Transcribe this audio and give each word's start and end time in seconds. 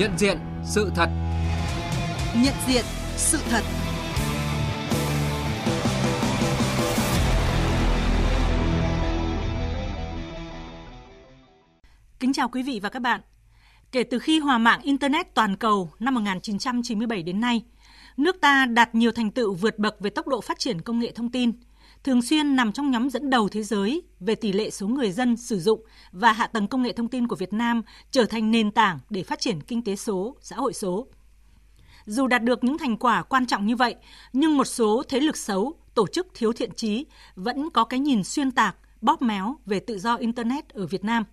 Nhận 0.00 0.18
diện 0.18 0.38
sự 0.64 0.90
thật. 0.94 1.08
Nhận 2.36 2.54
diện 2.66 2.84
sự 3.16 3.38
thật. 3.50 3.62
Kính 12.20 12.32
chào 12.32 12.48
quý 12.48 12.62
vị 12.62 12.80
và 12.82 12.88
các 12.88 13.02
bạn. 13.02 13.20
Kể 13.92 14.02
từ 14.02 14.18
khi 14.18 14.38
hòa 14.38 14.58
mạng 14.58 14.80
Internet 14.82 15.34
toàn 15.34 15.56
cầu 15.56 15.90
năm 15.98 16.14
1997 16.14 17.22
đến 17.22 17.40
nay, 17.40 17.62
nước 18.16 18.36
ta 18.40 18.66
đạt 18.66 18.94
nhiều 18.94 19.12
thành 19.12 19.30
tựu 19.30 19.54
vượt 19.54 19.78
bậc 19.78 20.00
về 20.00 20.10
tốc 20.10 20.26
độ 20.26 20.40
phát 20.40 20.58
triển 20.58 20.80
công 20.80 20.98
nghệ 20.98 21.12
thông 21.12 21.30
tin– 21.30 21.52
thường 22.04 22.22
xuyên 22.22 22.56
nằm 22.56 22.72
trong 22.72 22.90
nhóm 22.90 23.10
dẫn 23.10 23.30
đầu 23.30 23.48
thế 23.48 23.62
giới 23.62 24.02
về 24.20 24.34
tỷ 24.34 24.52
lệ 24.52 24.70
số 24.70 24.88
người 24.88 25.12
dân 25.12 25.36
sử 25.36 25.60
dụng 25.60 25.84
và 26.12 26.32
hạ 26.32 26.46
tầng 26.46 26.66
công 26.66 26.82
nghệ 26.82 26.92
thông 26.92 27.08
tin 27.08 27.28
của 27.28 27.36
Việt 27.36 27.52
Nam 27.52 27.82
trở 28.10 28.24
thành 28.24 28.50
nền 28.50 28.70
tảng 28.70 28.98
để 29.10 29.22
phát 29.22 29.40
triển 29.40 29.60
kinh 29.60 29.84
tế 29.84 29.96
số, 29.96 30.36
xã 30.40 30.56
hội 30.56 30.72
số. 30.72 31.06
Dù 32.06 32.26
đạt 32.26 32.42
được 32.42 32.64
những 32.64 32.78
thành 32.78 32.96
quả 32.96 33.22
quan 33.22 33.46
trọng 33.46 33.66
như 33.66 33.76
vậy, 33.76 33.94
nhưng 34.32 34.56
một 34.56 34.64
số 34.64 35.02
thế 35.08 35.20
lực 35.20 35.36
xấu, 35.36 35.74
tổ 35.94 36.06
chức 36.06 36.26
thiếu 36.34 36.52
thiện 36.52 36.74
trí 36.74 37.06
vẫn 37.34 37.70
có 37.70 37.84
cái 37.84 38.00
nhìn 38.00 38.24
xuyên 38.24 38.50
tạc, 38.50 38.76
bóp 39.00 39.22
méo 39.22 39.56
về 39.66 39.80
tự 39.80 39.98
do 39.98 40.14
Internet 40.16 40.68
ở 40.68 40.86
Việt 40.86 41.04
Nam. 41.04 41.24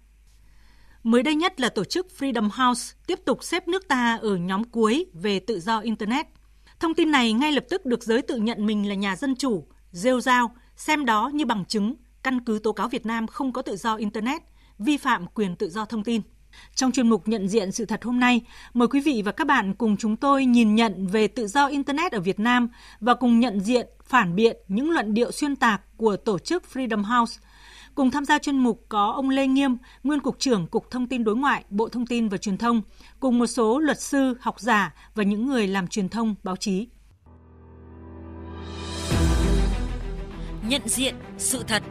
Mới 1.03 1.23
đây 1.23 1.35
nhất 1.35 1.59
là 1.59 1.69
tổ 1.69 1.83
chức 1.83 2.07
Freedom 2.19 2.49
House 2.49 2.95
tiếp 3.07 3.19
tục 3.25 3.43
xếp 3.43 3.67
nước 3.67 3.87
ta 3.87 4.19
ở 4.21 4.35
nhóm 4.35 4.63
cuối 4.63 5.05
về 5.13 5.39
tự 5.39 5.59
do 5.59 5.79
Internet. 5.79 6.27
Thông 6.79 6.93
tin 6.93 7.11
này 7.11 7.33
ngay 7.33 7.51
lập 7.51 7.63
tức 7.69 7.85
được 7.85 8.03
giới 8.03 8.21
tự 8.21 8.37
nhận 8.37 8.65
mình 8.65 8.89
là 8.89 8.95
nhà 8.95 9.15
dân 9.15 9.35
chủ, 9.35 9.67
rêu 9.91 10.21
rao, 10.21 10.51
xem 10.75 11.05
đó 11.05 11.31
như 11.33 11.45
bằng 11.45 11.65
chứng 11.65 11.95
căn 12.23 12.39
cứ 12.39 12.59
tố 12.63 12.71
cáo 12.71 12.87
Việt 12.87 13.05
Nam 13.05 13.27
không 13.27 13.53
có 13.53 13.61
tự 13.61 13.75
do 13.75 13.95
Internet, 13.95 14.41
vi 14.79 14.97
phạm 14.97 15.27
quyền 15.27 15.55
tự 15.55 15.69
do 15.69 15.85
thông 15.85 16.03
tin. 16.03 16.21
Trong 16.75 16.91
chuyên 16.91 17.09
mục 17.09 17.27
nhận 17.27 17.47
diện 17.47 17.71
sự 17.71 17.85
thật 17.85 18.03
hôm 18.03 18.19
nay, 18.19 18.41
mời 18.73 18.87
quý 18.87 18.99
vị 18.99 19.21
và 19.25 19.31
các 19.31 19.47
bạn 19.47 19.73
cùng 19.73 19.97
chúng 19.97 20.15
tôi 20.15 20.45
nhìn 20.45 20.75
nhận 20.75 21.07
về 21.07 21.27
tự 21.27 21.47
do 21.47 21.67
Internet 21.67 22.11
ở 22.11 22.19
Việt 22.19 22.39
Nam 22.39 22.69
và 22.99 23.13
cùng 23.13 23.39
nhận 23.39 23.59
diện, 23.59 23.87
phản 24.03 24.35
biện 24.35 24.57
những 24.67 24.91
luận 24.91 25.13
điệu 25.13 25.31
xuyên 25.31 25.55
tạc 25.55 25.81
của 25.97 26.17
tổ 26.17 26.39
chức 26.39 26.63
Freedom 26.73 27.03
House. 27.03 27.39
Cùng 27.95 28.11
tham 28.11 28.25
gia 28.25 28.39
chuyên 28.39 28.57
mục 28.57 28.85
có 28.89 29.11
ông 29.11 29.29
Lê 29.29 29.47
Nghiêm, 29.47 29.77
nguyên 30.03 30.19
Cục 30.19 30.39
trưởng 30.39 30.67
Cục 30.67 30.91
Thông 30.91 31.07
tin 31.07 31.23
Đối 31.23 31.35
ngoại, 31.35 31.63
Bộ 31.69 31.89
Thông 31.89 32.05
tin 32.05 32.29
và 32.29 32.37
Truyền 32.37 32.57
thông, 32.57 32.81
cùng 33.19 33.39
một 33.39 33.47
số 33.47 33.79
luật 33.79 34.01
sư, 34.01 34.37
học 34.39 34.59
giả 34.59 34.93
và 35.15 35.23
những 35.23 35.47
người 35.47 35.67
làm 35.67 35.87
truyền 35.87 36.09
thông, 36.09 36.35
báo 36.43 36.55
chí. 36.55 36.87
Nhận 40.67 40.81
diện 40.85 41.15
sự 41.37 41.63
thật. 41.67 41.83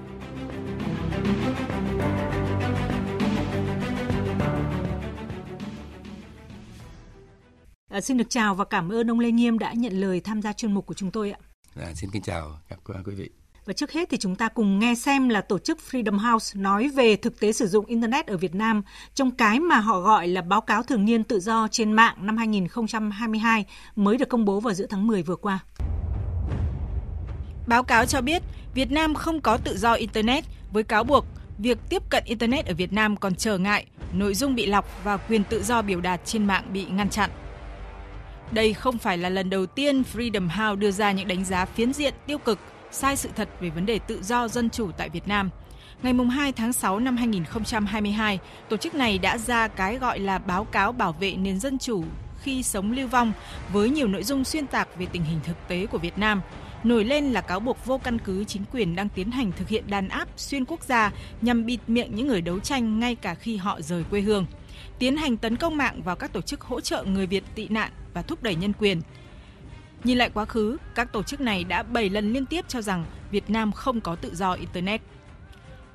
À, 7.91 8.01
xin 8.01 8.17
được 8.17 8.31
chào 8.31 8.55
và 8.55 8.65
cảm 8.65 8.93
ơn 8.93 9.11
ông 9.11 9.21
Lê 9.21 9.31
Nghiêm 9.31 9.59
đã 9.59 9.73
nhận 9.73 9.93
lời 9.93 10.21
tham 10.21 10.43
gia 10.43 10.53
chuyên 10.53 10.73
mục 10.73 10.87
của 10.87 10.95
chúng 10.95 11.11
tôi 11.11 11.31
ạ. 11.31 11.39
À, 11.77 11.93
xin 11.95 12.11
kính 12.11 12.23
chào 12.23 12.61
các 12.69 12.79
quý 13.05 13.15
vị. 13.15 13.31
Và 13.65 13.73
trước 13.73 13.93
hết 13.93 14.09
thì 14.11 14.17
chúng 14.17 14.37
ta 14.37 14.49
cùng 14.49 14.79
nghe 14.79 14.95
xem 14.95 15.29
là 15.29 15.41
tổ 15.41 15.59
chức 15.59 15.79
Freedom 15.91 16.19
House 16.19 16.61
nói 16.61 16.89
về 16.89 17.17
thực 17.17 17.41
tế 17.41 17.53
sử 17.53 17.67
dụng 17.67 17.87
Internet 17.87 18.27
ở 18.27 18.37
Việt 18.37 18.55
Nam 18.55 18.83
trong 19.15 19.31
cái 19.31 19.61
mà 19.61 19.79
họ 19.79 20.01
gọi 20.01 20.29
là 20.29 20.43
báo 20.43 20.61
cáo 20.61 20.83
thường 20.83 21.05
niên 21.05 21.25
tự 21.25 21.41
do 21.41 21.69
trên 21.71 21.93
mạng 21.93 22.17
năm 22.21 22.37
2022 22.37 23.65
mới 23.97 24.17
được 24.17 24.29
công 24.29 24.45
bố 24.45 24.61
vào 24.61 24.75
giữa 24.75 24.87
tháng 24.91 25.07
10 25.07 25.23
vừa 25.23 25.37
qua. 25.37 25.59
Báo 27.67 27.83
cáo 27.83 28.07
cho 28.07 28.21
biết 28.21 28.43
Việt 28.77 28.93
Nam 28.93 29.15
không 29.15 29.41
có 29.41 29.57
tự 29.57 29.77
do 29.77 29.93
Internet 29.93 30.45
với 30.73 30.83
cáo 30.83 31.05
buộc 31.05 31.27
việc 31.59 31.79
tiếp 31.89 32.03
cận 32.11 32.25
Internet 32.27 32.67
ở 32.67 32.75
Việt 32.75 32.93
Nam 32.93 33.17
còn 33.17 33.35
trở 33.35 33.59
ngại, 33.59 33.87
nội 34.13 34.35
dung 34.35 34.55
bị 34.55 34.67
lọc 34.67 35.05
và 35.05 35.17
quyền 35.17 35.45
tự 35.45 35.63
do 35.63 35.83
biểu 35.83 36.01
đạt 36.01 36.21
trên 36.25 36.47
mạng 36.47 36.65
bị 36.73 36.85
ngăn 36.85 37.11
chặn. 37.11 37.31
Đây 38.51 38.75
không 38.75 38.99
phải 38.99 39.19
là 39.19 39.29
lần 39.29 39.51
đầu 39.51 39.67
tiên 39.67 40.03
Freedom 40.15 40.49
House 40.49 40.81
đưa 40.81 40.91
ra 40.91 41.13
những 41.13 41.29
đánh 41.29 41.45
giá 41.45 41.65
phiến 41.65 41.93
diện 41.93 42.15
tiêu 42.27 42.39
cực, 42.39 42.59
sai 42.91 43.17
sự 43.17 43.29
thật 43.37 43.49
về 43.61 43.71
vấn 43.71 43.87
đề 43.87 43.99
tự 43.99 44.23
do 44.23 44.49
dân 44.49 44.71
chủ 44.71 44.91
tại 44.97 45.09
Việt 45.09 45.29
Nam. 45.29 45.51
Ngày 46.03 46.15
2 46.31 46.53
tháng 46.53 46.73
6 46.73 46.99
năm 46.99 47.17
2022, 47.17 48.39
tổ 48.69 48.77
chức 48.77 48.95
này 48.95 49.19
đã 49.19 49.39
ra 49.39 49.69
cái 49.69 49.99
gọi 49.99 50.19
là 50.19 50.39
báo 50.39 50.65
cáo 50.65 50.93
bảo 50.93 51.13
vệ 51.13 51.35
nền 51.35 51.61
dân 51.61 51.79
chủ 51.79 52.05
khi 52.43 52.63
sống 52.63 52.93
lưu 52.93 53.09
vong 53.09 53.33
với 53.73 53.91
nhiều 53.91 54.09
nội 54.09 54.23
dung 54.23 54.45
xuyên 54.45 54.67
tạc 54.67 54.89
về 54.99 55.07
tình 55.13 55.25
hình 55.25 55.41
thực 55.45 55.69
tế 55.69 55.87
của 55.87 55.99
Việt 55.99 56.19
Nam, 56.19 56.41
Nổi 56.85 57.05
lên 57.05 57.33
là 57.33 57.41
cáo 57.41 57.61
buộc 57.61 57.87
vô 57.87 57.99
căn 57.99 58.19
cứ 58.19 58.45
chính 58.45 58.63
quyền 58.73 58.97
đang 58.97 59.09
tiến 59.09 59.31
hành 59.31 59.53
thực 59.53 59.69
hiện 59.69 59.85
đàn 59.87 60.09
áp 60.09 60.29
xuyên 60.37 60.65
quốc 60.65 60.83
gia 60.85 61.13
nhằm 61.43 61.67
bịt 61.67 61.81
miệng 61.87 62.15
những 62.15 62.29
người 62.29 62.41
đấu 62.41 62.59
tranh 62.59 63.01
ngay 63.01 63.15
cả 63.15 63.35
khi 63.35 63.57
họ 63.57 63.81
rời 63.81 64.05
quê 64.11 64.21
hương, 64.21 64.47
tiến 64.99 65.17
hành 65.17 65.37
tấn 65.37 65.57
công 65.57 65.77
mạng 65.77 66.03
vào 66.03 66.17
các 66.17 66.33
tổ 66.33 66.41
chức 66.41 66.61
hỗ 66.61 66.81
trợ 66.81 67.05
người 67.05 67.27
Việt 67.27 67.45
tị 67.55 67.69
nạn 67.69 67.91
và 68.15 68.23
thúc 68.23 68.43
đẩy 68.43 68.55
nhân 68.55 68.73
quyền. 68.79 69.01
Nhìn 70.05 70.19
lại 70.19 70.31
quá 70.35 70.45
khứ, 70.45 70.77
các 70.95 71.13
tổ 71.13 71.23
chức 71.23 71.41
này 71.41 71.65
đã 71.65 71.83
7 71.83 72.11
lần 72.11 72.33
liên 72.33 72.47
tiếp 72.47 72.65
cho 72.69 72.83
rằng 72.83 73.05
Việt 73.31 73.51
Nam 73.51 73.73
không 73.73 74.01
có 74.01 74.17
tự 74.17 74.35
do 74.35 74.53
Internet. 74.53 75.01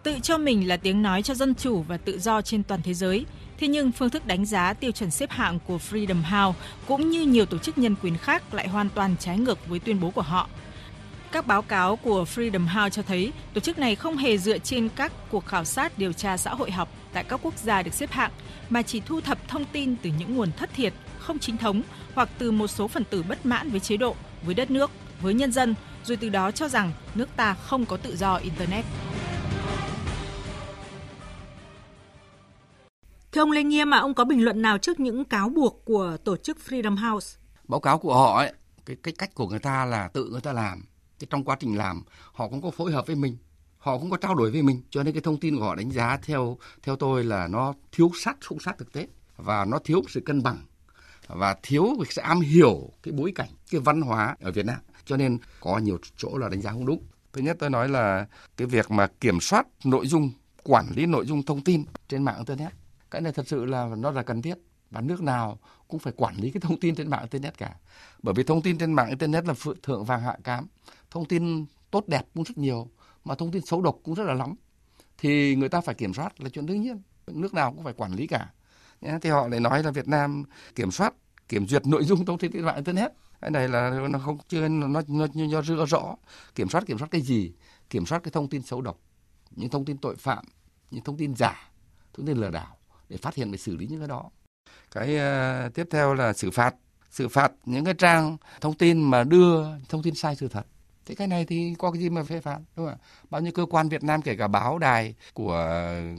Tự 0.03 0.19
cho 0.23 0.37
mình 0.37 0.67
là 0.67 0.77
tiếng 0.77 1.01
nói 1.01 1.23
cho 1.23 1.33
dân 1.33 1.55
chủ 1.55 1.81
và 1.87 1.97
tự 1.97 2.19
do 2.19 2.41
trên 2.41 2.63
toàn 2.63 2.81
thế 2.83 2.93
giới, 2.93 3.25
Thế 3.57 3.67
nhưng 3.67 3.91
phương 3.91 4.09
thức 4.09 4.27
đánh 4.27 4.45
giá 4.45 4.73
tiêu 4.73 4.91
chuẩn 4.91 5.11
xếp 5.11 5.29
hạng 5.29 5.59
của 5.67 5.79
Freedom 5.91 6.21
House 6.21 6.59
cũng 6.87 7.09
như 7.09 7.21
nhiều 7.21 7.45
tổ 7.45 7.57
chức 7.57 7.77
nhân 7.77 7.95
quyền 8.03 8.17
khác 8.17 8.53
lại 8.53 8.67
hoàn 8.67 8.89
toàn 8.89 9.15
trái 9.19 9.37
ngược 9.37 9.67
với 9.67 9.79
tuyên 9.79 9.99
bố 9.99 10.11
của 10.11 10.21
họ– 10.21 10.49
các 11.31 11.47
báo 11.47 11.61
cáo 11.61 11.95
của 11.95 12.25
Freedom 12.35 12.67
House 12.67 12.89
cho 12.89 13.01
thấy 13.01 13.33
tổ 13.53 13.61
chức 13.61 13.79
này 13.79 13.95
không 13.95 14.17
hề 14.17 14.37
dựa 14.37 14.57
trên 14.57 14.89
các 14.95 15.11
cuộc 15.29 15.45
khảo 15.45 15.65
sát 15.65 15.97
điều 15.97 16.13
tra 16.13 16.37
xã 16.37 16.53
hội 16.53 16.71
học 16.71 16.89
tại 17.13 17.23
các 17.23 17.39
quốc 17.43 17.57
gia 17.57 17.83
được 17.83 17.93
xếp 17.93 18.11
hạng, 18.11 18.31
mà 18.69 18.81
chỉ 18.81 19.01
thu 19.05 19.21
thập 19.21 19.47
thông 19.47 19.65
tin 19.65 19.95
từ 19.95 20.09
những 20.19 20.35
nguồn 20.35 20.51
thất 20.51 20.69
thiệt, 20.73 20.93
không 21.19 21.39
chính 21.39 21.57
thống 21.57 21.81
hoặc 22.13 22.29
từ 22.37 22.51
một 22.51 22.67
số 22.67 22.87
phần 22.87 23.03
tử 23.03 23.23
bất 23.29 23.45
mãn 23.45 23.69
với 23.69 23.79
chế 23.79 23.97
độ, 23.97 24.15
với 24.43 24.55
đất 24.55 24.71
nước, 24.71 24.91
với 25.21 25.33
nhân 25.33 25.51
dân, 25.51 25.75
rồi 26.03 26.17
từ 26.17 26.29
đó 26.29 26.51
cho 26.51 26.67
rằng 26.67 26.91
nước 27.15 27.29
ta 27.35 27.53
không 27.53 27.85
có 27.85 27.97
tự 27.97 28.15
do 28.15 28.35
Internet. 28.35 28.85
Thưa 33.31 33.41
ông 33.41 33.51
Lê 33.51 33.63
Nghiêm, 33.63 33.89
mà 33.89 33.97
ông 33.97 34.13
có 34.13 34.25
bình 34.25 34.43
luận 34.43 34.61
nào 34.61 34.77
trước 34.77 34.99
những 34.99 35.25
cáo 35.25 35.49
buộc 35.49 35.85
của 35.85 36.17
tổ 36.23 36.37
chức 36.37 36.57
Freedom 36.67 37.11
House? 37.11 37.37
Báo 37.67 37.79
cáo 37.79 37.97
của 37.97 38.13
họ 38.13 38.37
ấy, 38.37 38.53
cái, 38.85 38.97
cái 39.03 39.13
cách 39.17 39.35
của 39.35 39.47
người 39.47 39.59
ta 39.59 39.85
là 39.85 40.07
tự 40.13 40.29
người 40.31 40.41
ta 40.41 40.53
làm 40.53 40.83
thì 41.21 41.27
trong 41.29 41.43
quá 41.43 41.55
trình 41.59 41.77
làm, 41.77 42.03
họ 42.33 42.47
cũng 42.47 42.61
có 42.61 42.71
phối 42.71 42.91
hợp 42.91 43.07
với 43.07 43.15
mình, 43.15 43.37
họ 43.77 43.97
cũng 43.97 44.09
có 44.09 44.17
trao 44.17 44.35
đổi 44.35 44.51
với 44.51 44.61
mình. 44.61 44.81
Cho 44.89 45.03
nên 45.03 45.13
cái 45.13 45.21
thông 45.21 45.39
tin 45.39 45.57
của 45.57 45.63
họ 45.63 45.75
đánh 45.75 45.91
giá 45.91 46.17
theo 46.17 46.57
theo 46.83 46.95
tôi 46.95 47.23
là 47.23 47.47
nó 47.47 47.73
thiếu 47.91 48.11
sát, 48.23 48.37
không 48.41 48.59
sát 48.59 48.77
thực 48.77 48.93
tế 48.93 49.07
và 49.37 49.65
nó 49.65 49.79
thiếu 49.83 50.01
sự 50.07 50.21
cân 50.25 50.43
bằng 50.43 50.65
và 51.27 51.55
thiếu 51.63 51.95
sự 52.09 52.21
am 52.21 52.41
hiểu 52.41 52.89
cái 53.03 53.11
bối 53.11 53.31
cảnh, 53.35 53.49
cái 53.71 53.81
văn 53.81 54.01
hóa 54.01 54.35
ở 54.41 54.51
Việt 54.51 54.65
Nam. 54.65 54.77
Cho 55.05 55.17
nên 55.17 55.37
có 55.59 55.77
nhiều 55.77 55.99
chỗ 56.17 56.37
là 56.37 56.49
đánh 56.49 56.61
giá 56.61 56.71
không 56.71 56.85
đúng. 56.85 57.03
Thứ 57.33 57.41
nhất 57.41 57.57
tôi 57.59 57.69
nói 57.69 57.89
là 57.89 58.25
cái 58.57 58.67
việc 58.67 58.91
mà 58.91 59.07
kiểm 59.07 59.39
soát 59.39 59.67
nội 59.83 60.07
dung, 60.07 60.31
quản 60.63 60.85
lý 60.95 61.05
nội 61.05 61.25
dung 61.25 61.43
thông 61.43 61.61
tin 61.61 61.85
trên 62.09 62.23
mạng 62.23 62.37
internet, 62.37 62.71
cái 63.11 63.21
này 63.21 63.33
thật 63.33 63.47
sự 63.47 63.65
là 63.65 63.89
nó 63.97 64.11
là 64.11 64.23
cần 64.23 64.41
thiết 64.41 64.57
và 64.91 65.01
nước 65.01 65.21
nào 65.21 65.59
cũng 65.87 65.99
phải 65.99 66.13
quản 66.17 66.35
lý 66.35 66.51
cái 66.51 66.61
thông 66.61 66.79
tin 66.79 66.95
trên 66.95 67.09
mạng 67.09 67.21
internet 67.21 67.57
cả. 67.57 67.75
Bởi 68.23 68.33
vì 68.33 68.43
thông 68.43 68.61
tin 68.61 68.77
trên 68.77 68.93
mạng 68.93 69.09
internet 69.09 69.45
là 69.45 69.53
phượng, 69.53 69.81
thượng 69.83 70.05
vàng, 70.05 70.21
hạ 70.21 70.37
cám 70.43 70.67
thông 71.11 71.25
tin 71.25 71.65
tốt 71.91 72.07
đẹp 72.07 72.27
cũng 72.33 72.43
rất 72.43 72.57
nhiều 72.57 72.89
mà 73.25 73.35
thông 73.35 73.51
tin 73.51 73.65
xấu 73.65 73.81
độc 73.81 73.97
cũng 74.03 74.15
rất 74.15 74.23
là 74.23 74.33
lắm. 74.33 74.55
Thì 75.17 75.55
người 75.55 75.69
ta 75.69 75.81
phải 75.81 75.95
kiểm 75.95 76.13
soát 76.13 76.41
là 76.41 76.49
chuyện 76.49 76.65
đương 76.65 76.81
nhiên 76.81 77.01
nước 77.27 77.53
nào 77.53 77.73
cũng 77.73 77.83
phải 77.83 77.93
quản 77.93 78.13
lý 78.13 78.27
cả. 78.27 78.49
Thì 79.21 79.29
họ 79.29 79.47
lại 79.47 79.59
nói 79.59 79.83
là 79.83 79.91
Việt 79.91 80.07
Nam 80.07 80.43
kiểm 80.75 80.91
soát 80.91 81.13
kiểm 81.47 81.67
duyệt 81.67 81.87
nội 81.87 82.03
dung 82.03 82.25
thông 82.25 82.37
tin 82.37 82.51
trên 82.51 82.65
mạng 82.65 82.75
internet. 82.75 83.11
Cái 83.41 83.51
này 83.51 83.67
là 83.67 84.07
nó 84.09 84.19
không 84.19 84.37
chưa 84.47 84.67
nó 84.67 84.87
nó 84.87 85.01
nó 85.07 85.61
chưa 85.67 85.85
rõ. 85.85 86.15
Kiểm 86.55 86.69
soát 86.69 86.85
kiểm 86.87 86.97
soát 86.97 87.07
cái 87.11 87.21
gì? 87.21 87.51
Kiểm 87.89 88.05
soát 88.05 88.23
cái 88.23 88.31
thông 88.31 88.49
tin 88.49 88.61
xấu 88.61 88.81
độc 88.81 88.99
những 89.51 89.69
thông 89.69 89.85
tin 89.85 89.97
tội 89.97 90.15
phạm 90.15 90.45
những 90.91 91.03
thông 91.03 91.17
tin 91.17 91.35
giả 91.35 91.71
thông 92.13 92.25
tin 92.25 92.37
lừa 92.37 92.49
đảo 92.49 92.77
để 93.09 93.17
phát 93.17 93.35
hiện 93.35 93.51
và 93.51 93.57
xử 93.57 93.75
lý 93.75 93.87
những 93.87 93.99
cái 93.99 94.07
đó. 94.07 94.29
Cái 94.91 95.15
uh, 95.15 95.73
tiếp 95.73 95.87
theo 95.91 96.13
là 96.13 96.33
xử 96.33 96.51
phạt. 96.51 96.75
Xử 97.09 97.27
phạt 97.27 97.51
những 97.65 97.85
cái 97.85 97.93
trang 97.93 98.37
thông 98.61 98.73
tin 98.73 99.01
mà 99.01 99.23
đưa 99.23 99.77
thông 99.89 100.03
tin 100.03 100.15
sai 100.15 100.35
sự 100.35 100.47
thật 100.47 100.65
thế 101.05 101.15
cái 101.15 101.27
này 101.27 101.45
thì 101.45 101.75
có 101.79 101.91
cái 101.91 102.01
gì 102.01 102.09
mà 102.09 102.23
phê 102.23 102.41
phán, 102.41 102.63
đúng 102.75 102.85
không 102.85 102.95
ạ? 102.95 103.05
Bao 103.29 103.41
nhiêu 103.41 103.51
cơ 103.51 103.65
quan 103.65 103.89
Việt 103.89 104.03
Nam, 104.03 104.21
kể 104.21 104.35
cả 104.35 104.47
báo 104.47 104.77
đài 104.77 105.15
của 105.33 105.69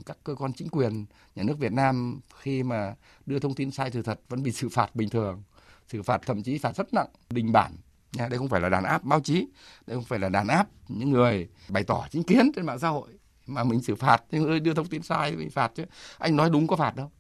các 0.06 0.16
cơ 0.24 0.34
quan 0.34 0.52
chính 0.52 0.68
quyền 0.68 1.04
nhà 1.34 1.42
nước 1.42 1.58
Việt 1.58 1.72
Nam 1.72 2.20
khi 2.40 2.62
mà 2.62 2.94
đưa 3.26 3.38
thông 3.38 3.54
tin 3.54 3.70
sai 3.70 3.90
sự 3.90 4.02
thật 4.02 4.20
vẫn 4.28 4.42
bị 4.42 4.52
xử 4.52 4.68
phạt 4.68 4.96
bình 4.96 5.08
thường, 5.08 5.42
xử 5.88 6.02
phạt 6.02 6.20
thậm 6.26 6.42
chí 6.42 6.58
phạt 6.58 6.76
rất 6.76 6.94
nặng, 6.94 7.08
đình 7.30 7.52
bản 7.52 7.76
nha. 8.12 8.28
Đây 8.28 8.38
không 8.38 8.48
phải 8.48 8.60
là 8.60 8.68
đàn 8.68 8.84
áp 8.84 9.04
báo 9.04 9.20
chí, 9.20 9.46
đây 9.86 9.96
không 9.96 10.04
phải 10.04 10.18
là 10.18 10.28
đàn 10.28 10.48
áp 10.48 10.68
những 10.88 11.10
người 11.10 11.48
bày 11.68 11.84
tỏ 11.84 12.06
chính 12.10 12.22
kiến 12.22 12.52
trên 12.56 12.66
mạng 12.66 12.78
xã 12.78 12.88
hội 12.88 13.08
mà 13.46 13.64
mình 13.64 13.82
xử 13.82 13.94
phạt. 13.94 14.22
Nhưng 14.30 14.46
ơi 14.46 14.60
đưa 14.60 14.74
thông 14.74 14.86
tin 14.86 15.02
sai 15.02 15.36
bị 15.36 15.48
phạt 15.48 15.72
chứ. 15.74 15.84
Anh 16.18 16.36
nói 16.36 16.50
đúng 16.50 16.66
có 16.66 16.76
phạt 16.76 16.96
đâu. 16.96 17.10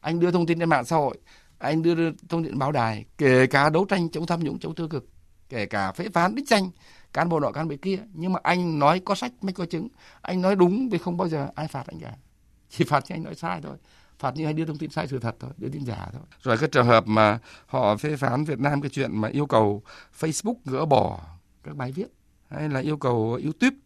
Anh 0.00 0.20
đưa 0.20 0.30
thông 0.30 0.46
tin 0.46 0.58
trên 0.58 0.68
mạng 0.68 0.84
xã 0.84 0.96
hội, 0.96 1.18
anh 1.58 1.82
đưa 1.82 2.12
thông 2.28 2.44
tin 2.44 2.58
báo 2.58 2.72
đài, 2.72 3.04
kể 3.18 3.46
cả 3.46 3.70
đấu 3.70 3.84
tranh 3.84 4.10
chống 4.10 4.26
tham 4.26 4.44
nhũng, 4.44 4.58
chống 4.58 4.74
tiêu 4.74 4.88
cực, 4.88 5.08
kể 5.48 5.66
cả 5.66 5.92
phê 5.92 6.08
phán, 6.12 6.34
đích 6.34 6.48
danh 6.48 6.70
cán 7.12 7.28
bộ 7.28 7.40
nọ, 7.40 7.50
cán 7.50 7.68
bộ 7.68 7.74
kia. 7.82 7.98
Nhưng 8.12 8.32
mà 8.32 8.40
anh 8.42 8.78
nói 8.78 9.00
có 9.04 9.14
sách, 9.14 9.32
mới 9.40 9.52
có 9.52 9.66
chứng. 9.66 9.88
Anh 10.20 10.42
nói 10.42 10.56
đúng 10.56 10.90
thì 10.90 10.98
không 10.98 11.16
bao 11.16 11.28
giờ 11.28 11.48
ai 11.54 11.68
phạt 11.68 11.86
anh 11.86 12.00
cả. 12.00 12.12
Chỉ 12.68 12.84
phạt 12.84 13.04
cho 13.04 13.14
anh 13.14 13.22
nói 13.22 13.34
sai 13.34 13.60
thôi. 13.62 13.76
Phạt 14.18 14.36
như 14.36 14.44
hay 14.44 14.54
đưa 14.54 14.64
thông 14.64 14.78
tin 14.78 14.90
sai 14.90 15.08
sự 15.08 15.18
thật 15.18 15.36
thôi, 15.40 15.50
đưa 15.56 15.68
tin 15.68 15.84
giả 15.84 16.08
thôi. 16.12 16.22
Rồi 16.42 16.58
cái 16.58 16.68
trường 16.68 16.86
hợp 16.86 17.06
mà 17.06 17.38
họ 17.66 17.96
phê 17.96 18.16
phán 18.16 18.44
Việt 18.44 18.58
Nam 18.58 18.80
cái 18.80 18.90
chuyện 18.90 19.20
mà 19.20 19.28
yêu 19.28 19.46
cầu 19.46 19.82
Facebook 20.18 20.54
gỡ 20.64 20.86
bỏ 20.86 21.20
các 21.64 21.76
bài 21.76 21.92
viết, 21.92 22.06
hay 22.50 22.68
là 22.68 22.80
yêu 22.80 22.96
cầu 22.96 23.38
YouTube 23.42 23.76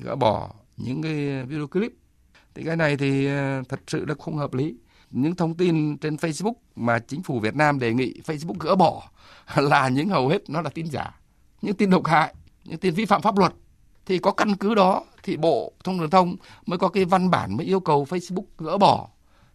gỡ 0.00 0.16
bỏ 0.16 0.50
những 0.76 1.02
cái 1.02 1.44
video 1.44 1.66
clip, 1.66 1.92
thì 2.54 2.62
cái 2.64 2.76
này 2.76 2.96
thì 2.96 3.26
ờ, 3.26 3.62
thật 3.68 3.80
sự 3.86 4.04
là 4.04 4.14
không 4.18 4.36
hợp 4.36 4.54
lý. 4.54 4.76
Những 5.10 5.36
thông 5.36 5.54
tin 5.54 5.98
trên 5.98 6.16
Facebook 6.16 6.54
mà 6.76 6.98
chính 6.98 7.22
phủ 7.22 7.40
Việt 7.40 7.54
Nam 7.54 7.78
đề 7.78 7.94
nghị 7.94 8.20
Facebook 8.24 8.56
gỡ 8.60 8.74
bỏ 8.74 9.10
là 9.56 9.88
những 9.88 10.08
hầu 10.08 10.28
hết 10.28 10.50
nó 10.50 10.60
là 10.60 10.70
tin 10.70 10.86
giả. 10.86 11.20
Những 11.62 11.74
tin 11.74 11.90
độc 11.90 12.06
hại 12.06 12.34
những 12.66 12.78
tin 12.78 12.94
vi 12.94 13.04
phạm 13.04 13.22
pháp 13.22 13.38
luật 13.38 13.52
thì 14.06 14.18
có 14.18 14.32
căn 14.32 14.56
cứ 14.56 14.74
đó 14.74 15.04
thì 15.22 15.36
bộ 15.36 15.72
thông 15.84 15.98
truyền 15.98 16.10
thông 16.10 16.36
mới 16.66 16.78
có 16.78 16.88
cái 16.88 17.04
văn 17.04 17.30
bản 17.30 17.56
mới 17.56 17.66
yêu 17.66 17.80
cầu 17.80 18.06
Facebook 18.10 18.44
gỡ 18.58 18.78
bỏ 18.78 19.08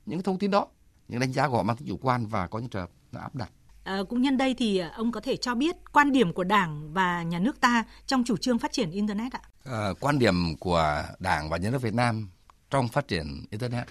những 0.05 0.21
thông 0.21 0.37
tin 0.37 0.51
đó 0.51 0.67
những 1.07 1.19
đánh 1.19 1.33
giá 1.33 1.47
của 1.47 1.57
họ 1.57 1.63
mang 1.63 1.77
tính 1.77 1.87
chủ 1.87 1.97
quan 2.01 2.25
và 2.27 2.47
có 2.47 2.59
những 2.59 2.69
trường 2.69 2.81
hợp 2.81 2.91
là 3.11 3.21
áp 3.21 3.35
đặt 3.35 3.49
À, 3.83 3.99
cũng 4.09 4.21
nhân 4.21 4.37
đây 4.37 4.55
thì 4.57 4.77
ông 4.77 5.11
có 5.11 5.19
thể 5.19 5.35
cho 5.35 5.55
biết 5.55 5.75
quan 5.93 6.11
điểm 6.11 6.33
của 6.33 6.43
Đảng 6.43 6.93
và 6.93 7.23
nhà 7.23 7.39
nước 7.39 7.61
ta 7.61 7.83
trong 8.05 8.23
chủ 8.23 8.37
trương 8.37 8.59
phát 8.59 8.71
triển 8.71 8.91
Internet 8.91 9.33
ạ? 9.33 9.41
À, 9.63 9.89
quan 9.99 10.19
điểm 10.19 10.55
của 10.59 11.03
Đảng 11.19 11.49
và 11.49 11.57
nhà 11.57 11.69
nước 11.69 11.81
Việt 11.81 11.93
Nam 11.93 12.29
trong 12.69 12.87
phát 12.87 13.07
triển 13.07 13.45
Internet 13.49 13.87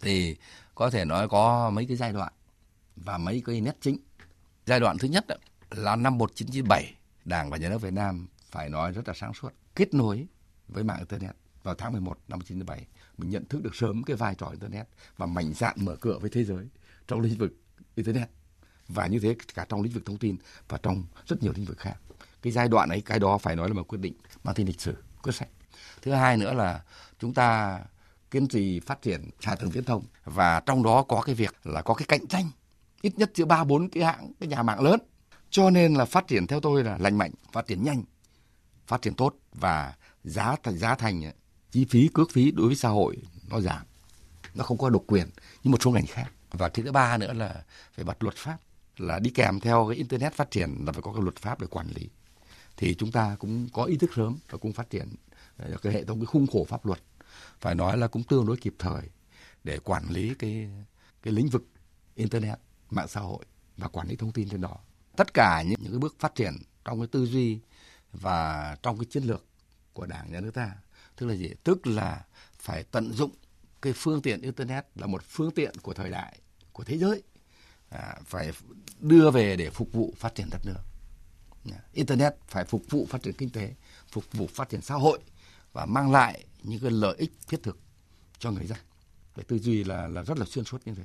thì 0.00 0.36
có 0.74 0.90
thể 0.90 1.04
nói 1.04 1.28
có 1.28 1.70
mấy 1.70 1.86
cái 1.86 1.96
giai 1.96 2.12
đoạn 2.12 2.32
và 2.96 3.18
mấy 3.18 3.42
cái 3.46 3.60
nét 3.60 3.76
chính. 3.80 3.96
Giai 4.66 4.80
đoạn 4.80 4.98
thứ 4.98 5.08
nhất 5.08 5.26
là 5.70 5.96
năm 5.96 6.18
1997, 6.18 6.94
Đảng 7.24 7.50
và 7.50 7.56
nhà 7.56 7.68
nước 7.68 7.80
Việt 7.80 7.92
Nam 7.92 8.28
phải 8.52 8.68
nói 8.68 8.92
rất 8.92 9.08
là 9.08 9.14
sáng 9.14 9.34
suốt, 9.34 9.52
kết 9.74 9.94
nối 9.94 10.26
với 10.68 10.84
mạng 10.84 10.98
Internet 10.98 11.36
vào 11.62 11.74
tháng 11.74 11.92
11 11.92 12.18
năm 12.28 12.38
1997. 12.38 12.86
Mình 13.18 13.30
nhận 13.30 13.44
thức 13.44 13.62
được 13.62 13.74
sớm 13.74 14.02
cái 14.02 14.16
vai 14.16 14.34
trò 14.34 14.46
Internet 14.46 14.88
và 15.16 15.26
mạnh 15.26 15.52
dạn 15.54 15.74
mở 15.78 15.96
cửa 16.00 16.18
với 16.18 16.30
thế 16.30 16.44
giới 16.44 16.68
trong 17.08 17.20
lĩnh 17.20 17.38
vực 17.38 17.52
Internet 17.94 18.28
và 18.88 19.06
như 19.06 19.18
thế 19.18 19.36
cả 19.54 19.66
trong 19.68 19.82
lĩnh 19.82 19.92
vực 19.92 20.06
thông 20.06 20.18
tin 20.18 20.36
và 20.68 20.78
trong 20.82 21.04
rất 21.26 21.42
nhiều 21.42 21.52
lĩnh 21.56 21.64
vực 21.64 21.78
khác. 21.78 21.96
Cái 22.42 22.52
giai 22.52 22.68
đoạn 22.68 22.88
ấy, 22.88 23.00
cái 23.00 23.18
đó 23.18 23.38
phải 23.38 23.56
nói 23.56 23.68
là 23.68 23.74
một 23.74 23.88
quyết 23.88 23.98
định 23.98 24.14
mang 24.44 24.54
tính 24.54 24.66
lịch 24.66 24.80
sử, 24.80 24.94
quyết 25.22 25.34
sách. 25.34 25.48
Thứ 26.02 26.12
hai 26.12 26.36
nữa 26.36 26.52
là 26.54 26.82
chúng 27.18 27.34
ta 27.34 27.80
kiên 28.30 28.48
trì 28.48 28.80
phát 28.80 29.02
triển 29.02 29.30
hạ 29.42 29.54
tầng 29.54 29.70
viễn 29.70 29.84
thông 29.84 30.04
và 30.24 30.60
trong 30.66 30.82
đó 30.82 31.02
có 31.02 31.22
cái 31.22 31.34
việc 31.34 31.54
là 31.64 31.82
có 31.82 31.94
cái 31.94 32.06
cạnh 32.08 32.26
tranh 32.26 32.50
ít 33.00 33.18
nhất 33.18 33.30
giữa 33.34 33.44
ba 33.44 33.64
bốn 33.64 33.88
cái 33.88 34.04
hãng 34.04 34.32
cái 34.40 34.48
nhà 34.48 34.62
mạng 34.62 34.80
lớn 34.80 35.00
cho 35.50 35.70
nên 35.70 35.94
là 35.94 36.04
phát 36.04 36.26
triển 36.26 36.46
theo 36.46 36.60
tôi 36.60 36.84
là 36.84 36.98
lành 36.98 37.18
mạnh 37.18 37.30
phát 37.52 37.66
triển 37.66 37.84
nhanh 37.84 38.02
phát 38.92 39.02
triển 39.02 39.14
tốt 39.14 39.34
và 39.52 39.94
giá 40.24 40.56
thành 40.62 40.78
giá 40.78 40.94
thành 40.94 41.24
ờ, 41.24 41.32
chi 41.70 41.86
phí, 41.90 42.08
cước 42.14 42.30
phí 42.30 42.50
đối 42.50 42.66
với 42.66 42.76
xã 42.76 42.88
hội 42.88 43.16
nó 43.48 43.60
giảm. 43.60 43.82
Nó 44.54 44.64
không 44.64 44.78
có 44.78 44.90
độc 44.90 45.02
quyền 45.06 45.30
như 45.62 45.70
một 45.70 45.82
số 45.82 45.90
ngành 45.90 46.06
khác. 46.06 46.32
Và 46.50 46.68
cái 46.68 46.84
thứ 46.84 46.92
ba 46.92 47.16
nữa 47.16 47.32
là 47.32 47.64
phải 47.94 48.04
bật 48.04 48.22
luật 48.22 48.36
pháp, 48.36 48.58
là 48.96 49.18
đi 49.18 49.30
kèm 49.30 49.60
theo 49.60 49.86
cái 49.88 49.96
internet 49.96 50.32
phát 50.32 50.50
triển 50.50 50.84
là 50.86 50.92
phải 50.92 51.02
có 51.02 51.12
cái 51.12 51.22
luật 51.22 51.36
pháp 51.36 51.60
để 51.60 51.66
quản 51.66 51.86
lý. 51.94 52.08
Thì 52.76 52.94
chúng 52.94 53.12
ta 53.12 53.36
cũng 53.38 53.68
có 53.72 53.84
ý 53.84 53.96
thức 53.96 54.10
sớm 54.16 54.38
và 54.50 54.58
cũng 54.58 54.72
phát 54.72 54.90
triển 54.90 55.08
ờ, 55.56 55.76
cái 55.82 55.92
hệ 55.92 56.04
thống, 56.04 56.20
cái 56.20 56.26
khung 56.26 56.46
khổ 56.46 56.66
pháp 56.68 56.86
luật. 56.86 57.00
Phải 57.60 57.74
nói 57.74 57.98
là 57.98 58.06
cũng 58.06 58.22
tương 58.22 58.46
đối 58.46 58.56
kịp 58.56 58.74
thời 58.78 59.02
để 59.64 59.78
quản 59.78 60.08
lý 60.08 60.34
cái 60.38 60.68
cái 61.22 61.34
lĩnh 61.34 61.48
vực 61.48 61.64
internet, 62.14 62.58
mạng 62.90 63.08
xã 63.08 63.20
hội 63.20 63.44
và 63.76 63.88
quản 63.88 64.08
lý 64.08 64.16
thông 64.16 64.32
tin 64.32 64.48
trên 64.48 64.60
đó. 64.60 64.76
Tất 65.16 65.34
cả 65.34 65.62
những 65.62 65.80
những 65.82 65.92
cái 65.92 65.98
bước 65.98 66.16
phát 66.18 66.34
triển 66.34 66.54
trong 66.84 67.00
cái 67.00 67.06
tư 67.06 67.26
duy 67.26 67.60
và 68.12 68.76
trong 68.82 68.98
cái 68.98 69.06
chiến 69.10 69.24
lược 69.24 69.44
của 69.92 70.06
đảng 70.06 70.32
nhà 70.32 70.40
nước 70.40 70.54
ta 70.54 70.72
tức 71.16 71.26
là 71.26 71.34
gì 71.34 71.50
tức 71.64 71.86
là 71.86 72.24
phải 72.58 72.82
tận 72.82 73.12
dụng 73.12 73.30
cái 73.82 73.92
phương 73.96 74.22
tiện 74.22 74.40
internet 74.40 74.86
là 74.94 75.06
một 75.06 75.22
phương 75.28 75.50
tiện 75.50 75.72
của 75.82 75.94
thời 75.94 76.10
đại 76.10 76.38
của 76.72 76.84
thế 76.84 76.98
giới 76.98 77.22
à, 77.88 78.16
phải 78.24 78.52
đưa 78.98 79.30
về 79.30 79.56
để 79.56 79.70
phục 79.70 79.92
vụ 79.92 80.14
phát 80.16 80.34
triển 80.34 80.48
đất 80.50 80.60
nước 80.64 80.82
internet 81.92 82.34
phải 82.48 82.64
phục 82.64 82.82
vụ 82.90 83.06
phát 83.10 83.22
triển 83.22 83.34
kinh 83.38 83.50
tế 83.50 83.74
phục 84.08 84.24
vụ 84.32 84.46
phát 84.46 84.68
triển 84.68 84.80
xã 84.80 84.94
hội 84.94 85.18
và 85.72 85.86
mang 85.86 86.12
lại 86.12 86.44
những 86.62 86.80
cái 86.80 86.90
lợi 86.90 87.14
ích 87.18 87.32
thiết 87.48 87.62
thực 87.62 87.78
cho 88.38 88.50
người 88.50 88.66
dân. 88.66 88.78
Cái 89.34 89.44
tư 89.48 89.58
duy 89.58 89.84
là 89.84 90.08
là 90.08 90.22
rất 90.22 90.38
là 90.38 90.44
xuyên 90.46 90.64
suốt 90.64 90.86
như 90.86 90.94
thế. 90.94 91.04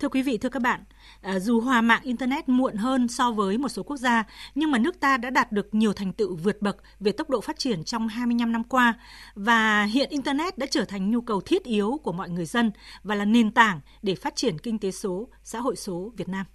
Thưa 0.00 0.08
quý 0.08 0.22
vị, 0.22 0.38
thưa 0.38 0.48
các 0.48 0.62
bạn, 0.62 0.80
à, 1.20 1.38
dù 1.38 1.60
hòa 1.60 1.80
mạng 1.80 2.02
Internet 2.02 2.48
muộn 2.48 2.76
hơn 2.76 3.08
so 3.08 3.32
với 3.32 3.58
một 3.58 3.68
số 3.68 3.82
quốc 3.82 3.96
gia, 3.96 4.24
nhưng 4.54 4.70
mà 4.70 4.78
nước 4.78 5.00
ta 5.00 5.16
đã 5.16 5.30
đạt 5.30 5.52
được 5.52 5.74
nhiều 5.74 5.92
thành 5.92 6.12
tựu 6.12 6.36
vượt 6.36 6.62
bậc 6.62 6.76
về 7.00 7.12
tốc 7.12 7.30
độ 7.30 7.40
phát 7.40 7.58
triển 7.58 7.84
trong 7.84 8.08
25 8.08 8.52
năm 8.52 8.64
qua 8.64 8.94
và 9.34 9.84
hiện 9.84 10.10
Internet 10.10 10.58
đã 10.58 10.66
trở 10.70 10.84
thành 10.84 11.10
nhu 11.10 11.20
cầu 11.20 11.40
thiết 11.40 11.64
yếu 11.64 12.00
của 12.02 12.12
mọi 12.12 12.30
người 12.30 12.46
dân 12.46 12.70
và 13.02 13.14
là 13.14 13.24
nền 13.24 13.50
tảng 13.50 13.80
để 14.02 14.14
phát 14.14 14.36
triển 14.36 14.58
kinh 14.58 14.78
tế 14.78 14.90
số, 14.90 15.28
xã 15.44 15.60
hội 15.60 15.76
số 15.76 16.12
Việt 16.16 16.28
Nam. 16.28 16.46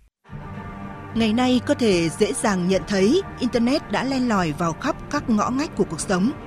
Ngày 1.16 1.34
nay 1.34 1.62
có 1.66 1.74
thể 1.74 2.10
dễ 2.10 2.34
dàng 2.34 2.68
nhận 2.68 2.82
thấy 2.88 3.22
Internet 3.40 3.92
đã 3.92 4.04
len 4.04 4.30
lỏi 4.30 4.54
vào 4.58 4.74
khắp 4.74 4.96
các 5.12 5.30
ngõ 5.30 5.50
ngách 5.50 5.76
của 5.76 5.86
cuộc 5.90 6.00
sống– 6.00 6.32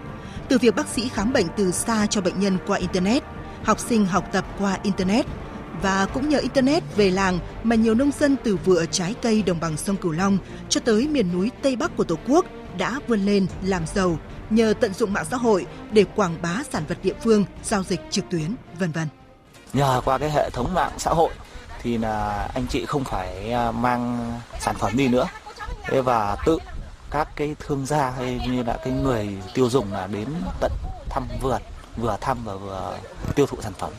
từ 0.48 0.58
việc 0.58 0.76
bác 0.76 0.88
sĩ 0.88 1.08
khám 1.08 1.32
bệnh 1.32 1.46
từ 1.56 1.70
xa 1.70 2.06
cho 2.06 2.20
bệnh 2.20 2.40
nhân 2.40 2.58
qua 2.66 2.78
Internet, 2.78 3.22
học 3.64 3.78
sinh 3.81 4.06
học 4.06 4.25
tập 4.32 4.44
qua 4.58 4.78
Internet, 4.82 5.26
và 5.82 6.06
cũng 6.14 6.28
nhờ 6.28 6.38
Internet 6.38 6.82
về 6.96 7.11
làng 7.11 7.38
mà 7.62 7.76
nhiều 7.76 7.94
nông 7.94 8.11
dân 8.20 8.37
từ 8.44 8.56
vựa 8.64 8.87
trái 8.87 9.14
cây 9.23 9.43
đồng 9.43 9.61
bằng 9.61 9.76
sông 9.76 9.96
Cửu 9.96 10.12
Long 10.12 10.38
cho 10.69 10.81
tới 10.84 11.08
miền 11.08 11.32
núi 11.32 11.50
Tây 11.62 11.76
Bắc 11.76 11.96
của 11.96 12.05
Tổ 12.05 12.14
quốc 12.28 12.44
đã 12.78 13.00
vươn 13.08 13.26
lên 13.26 13.46
làm 13.62 13.87
giàu 13.87 14.19
nhờ 14.50 14.75
tận 14.81 14.94
dụng 14.94 15.12
mạng 15.12 15.25
xã 15.31 15.37
hội 15.37 15.67
để 15.93 16.05
quảng 16.17 16.37
bá 16.43 16.62
sản 16.73 16.84
vật 16.88 16.99
địa 17.02 17.14
phương, 17.25 17.44
giao 17.64 17.82
dịch 17.82 18.00
trực 18.11 18.25
tuyến, 18.31 18.55
vân 18.78 18.93
vân. 18.93 19.08
Nhờ 19.73 20.00
qua 20.05 20.19
cái 20.19 20.31
hệ 20.31 20.50
thống 20.50 20.75
mạng 20.75 20.93
xã 20.99 21.11
hội 21.11 21.31
thì 21.82 21.99
là 21.99 22.49
anh 22.55 22.67
chị 22.69 22.87
không 22.87 23.05
phải 23.05 23.52
à, 23.52 23.70
mang 23.70 24.32
sản 24.61 24.75
phẩm 24.79 24.96
đi 24.96 25.08
nữa. 25.08 25.26
Thế 25.84 26.00
và 26.00 26.37
tự 26.46 26.58
các 27.11 27.29
cái 27.37 27.56
thương 27.58 27.87
gia 27.87 28.11
hay 28.11 28.40
như 28.49 28.62
là 28.62 28.79
cái 28.84 28.93
người 28.93 29.29
tiêu 29.55 29.70
dùng 29.70 29.93
là 29.93 30.06
đến 30.06 30.29
tận 30.61 30.72
thăm 31.11 31.29
vườn 31.43 31.62
vừa 31.96 32.17
thăm 32.20 32.38
và 32.44 32.55
vừa 32.55 32.99
tiêu 33.34 33.46
thụ 33.46 33.58
sản 33.62 33.72
phẩm 33.79 33.93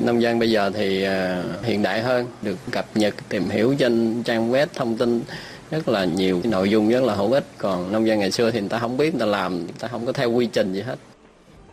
nông 0.00 0.22
dân 0.22 0.38
bây 0.38 0.50
giờ 0.50 0.70
thì 0.74 1.02
à, 1.02 1.42
hiện 1.62 1.82
đại 1.82 2.02
hơn 2.02 2.26
được 2.42 2.56
cập 2.70 2.86
nhật 2.94 3.14
tìm 3.28 3.48
hiểu 3.48 3.74
trên 3.78 4.22
trang 4.22 4.52
web 4.52 4.66
thông 4.74 4.96
tin 4.96 5.22
rất 5.70 5.88
là 5.88 6.04
nhiều 6.04 6.40
cái 6.42 6.52
nội 6.52 6.70
dung 6.70 6.88
rất 6.88 7.02
là 7.02 7.14
hữu 7.14 7.32
ích 7.32 7.44
còn 7.58 7.92
nông 7.92 8.06
dân 8.06 8.18
ngày 8.18 8.30
xưa 8.30 8.50
thì 8.50 8.60
người 8.60 8.68
ta 8.68 8.78
không 8.78 8.96
biết 8.96 9.14
người 9.14 9.20
ta 9.20 9.26
làm 9.26 9.56
người 9.56 9.74
ta 9.78 9.88
không 9.88 10.06
có 10.06 10.12
theo 10.12 10.30
quy 10.32 10.46
trình 10.46 10.72
gì 10.72 10.80
hết 10.82 10.96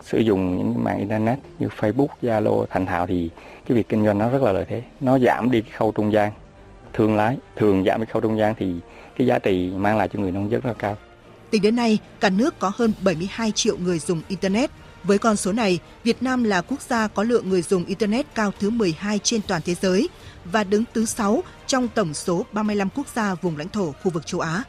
sử 0.03 0.19
dụng 0.19 0.57
những 0.57 0.83
mạng 0.83 0.97
internet 0.97 1.39
như 1.59 1.67
Facebook, 1.79 2.07
Zalo 2.21 2.65
thành 2.69 2.85
thạo 2.85 3.07
thì 3.07 3.29
cái 3.67 3.77
việc 3.77 3.89
kinh 3.89 4.05
doanh 4.05 4.17
nó 4.17 4.29
rất 4.29 4.41
là 4.41 4.51
lợi 4.51 4.65
thế 4.69 4.83
nó 4.99 5.19
giảm 5.19 5.51
đi 5.51 5.61
cái 5.61 5.71
khâu 5.77 5.91
trung 5.91 6.13
gian 6.13 6.31
thương 6.93 7.15
lái 7.15 7.37
thường 7.55 7.83
giảm 7.85 7.99
cái 7.99 8.05
khâu 8.05 8.21
trung 8.21 8.37
gian 8.37 8.55
thì 8.59 8.73
cái 9.17 9.27
giá 9.27 9.39
trị 9.39 9.69
mang 9.75 9.97
lại 9.97 10.09
cho 10.13 10.19
người 10.19 10.31
nông 10.31 10.51
dân 10.51 10.61
rất 10.61 10.69
là 10.69 10.73
cao. 10.73 10.97
Tính 11.49 11.61
đến 11.61 11.75
nay, 11.75 11.99
cả 12.19 12.29
nước 12.29 12.59
có 12.59 12.71
hơn 12.75 12.93
72 13.01 13.51
triệu 13.51 13.77
người 13.77 13.99
dùng 13.99 14.21
Internet. 14.27 14.71
Với 15.03 15.17
con 15.17 15.37
số 15.37 15.51
này, 15.51 15.79
Việt 16.03 16.23
Nam 16.23 16.43
là 16.43 16.61
quốc 16.61 16.81
gia 16.89 17.07
có 17.07 17.23
lượng 17.23 17.49
người 17.49 17.61
dùng 17.61 17.85
Internet 17.85 18.25
cao 18.35 18.53
thứ 18.59 18.69
12 18.69 19.19
trên 19.19 19.41
toàn 19.47 19.61
thế 19.65 19.75
giới 19.81 20.09
và 20.45 20.63
đứng 20.63 20.83
thứ 20.93 21.05
6 21.05 21.43
trong 21.67 21.87
tổng 21.87 22.13
số 22.13 22.45
35 22.51 22.89
quốc 22.95 23.07
gia 23.15 23.35
vùng 23.35 23.57
lãnh 23.57 23.69
thổ 23.69 23.93
khu 24.03 24.11
vực 24.11 24.25
châu 24.25 24.41
Á. 24.41 24.63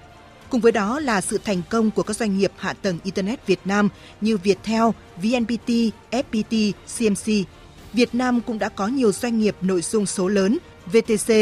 Cùng 0.50 0.60
với 0.60 0.72
đó 0.72 1.00
là 1.00 1.20
sự 1.20 1.38
thành 1.44 1.62
công 1.70 1.90
của 1.90 2.02
các 2.02 2.16
doanh 2.16 2.38
nghiệp 2.38 2.52
hạ 2.56 2.72
tầng 2.72 2.98
Internet 3.04 3.46
Việt 3.46 3.60
Nam 3.64 3.88
như 4.20 4.36
Viettel, 4.36 4.82
VNPT, 5.16 5.70
FPT, 6.10 6.72
CMC. 6.98 7.48
Việt 7.92 8.14
Nam 8.14 8.40
cũng 8.40 8.58
đã 8.58 8.68
có 8.68 8.86
nhiều 8.86 9.12
doanh 9.12 9.38
nghiệp 9.38 9.56
nội 9.60 9.82
dung 9.82 10.06
số 10.06 10.28
lớn 10.28 10.58
VTC, 10.86 11.32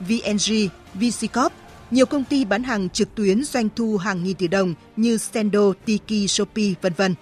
VNG, 0.00 0.68
VCcorp 0.94 1.52
nhiều 1.90 2.06
công 2.06 2.24
ty 2.24 2.44
bán 2.44 2.62
hàng 2.62 2.88
trực 2.88 3.14
tuyến 3.14 3.44
doanh 3.44 3.68
thu 3.76 3.96
hàng 3.96 4.24
nghìn 4.24 4.36
tỷ 4.36 4.48
đồng 4.48 4.74
như 4.96 5.16
Sendo, 5.16 5.72
Tiki, 5.84 6.28
Shopee, 6.28 6.72
vân 6.82 6.92
vân. 6.96 7.14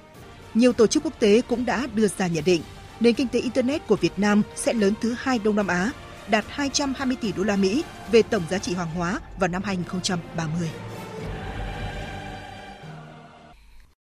Nhiều 0.55 0.73
tổ 0.73 0.87
chức 0.87 1.03
quốc 1.03 1.15
tế 1.19 1.41
cũng 1.49 1.67
đã 1.67 1.87
đưa 1.95 2.09
ra 2.09 2.27
nhận 2.27 2.45
định 2.45 2.63
nền 3.01 3.15
kinh 3.15 3.29
tế 3.29 3.41
internet 3.41 3.87
của 3.87 3.97
Việt 3.97 4.19
Nam 4.19 4.43
sẽ 4.57 4.73
lớn 4.73 4.95
thứ 5.01 5.15
hai 5.19 5.41
Đông 5.45 5.57
Nam 5.57 5.67
Á, 5.67 5.91
đạt 6.31 6.45
220 6.49 7.17
tỷ 7.21 7.33
đô 7.33 7.43
la 7.43 7.57
Mỹ 7.57 7.85
về 8.13 8.23
tổng 8.23 8.43
giá 8.51 8.59
trị 8.59 8.75
hàng 8.75 8.95
hóa 8.95 9.21
vào 9.39 9.49
năm 9.49 9.63
2030. 9.65 10.71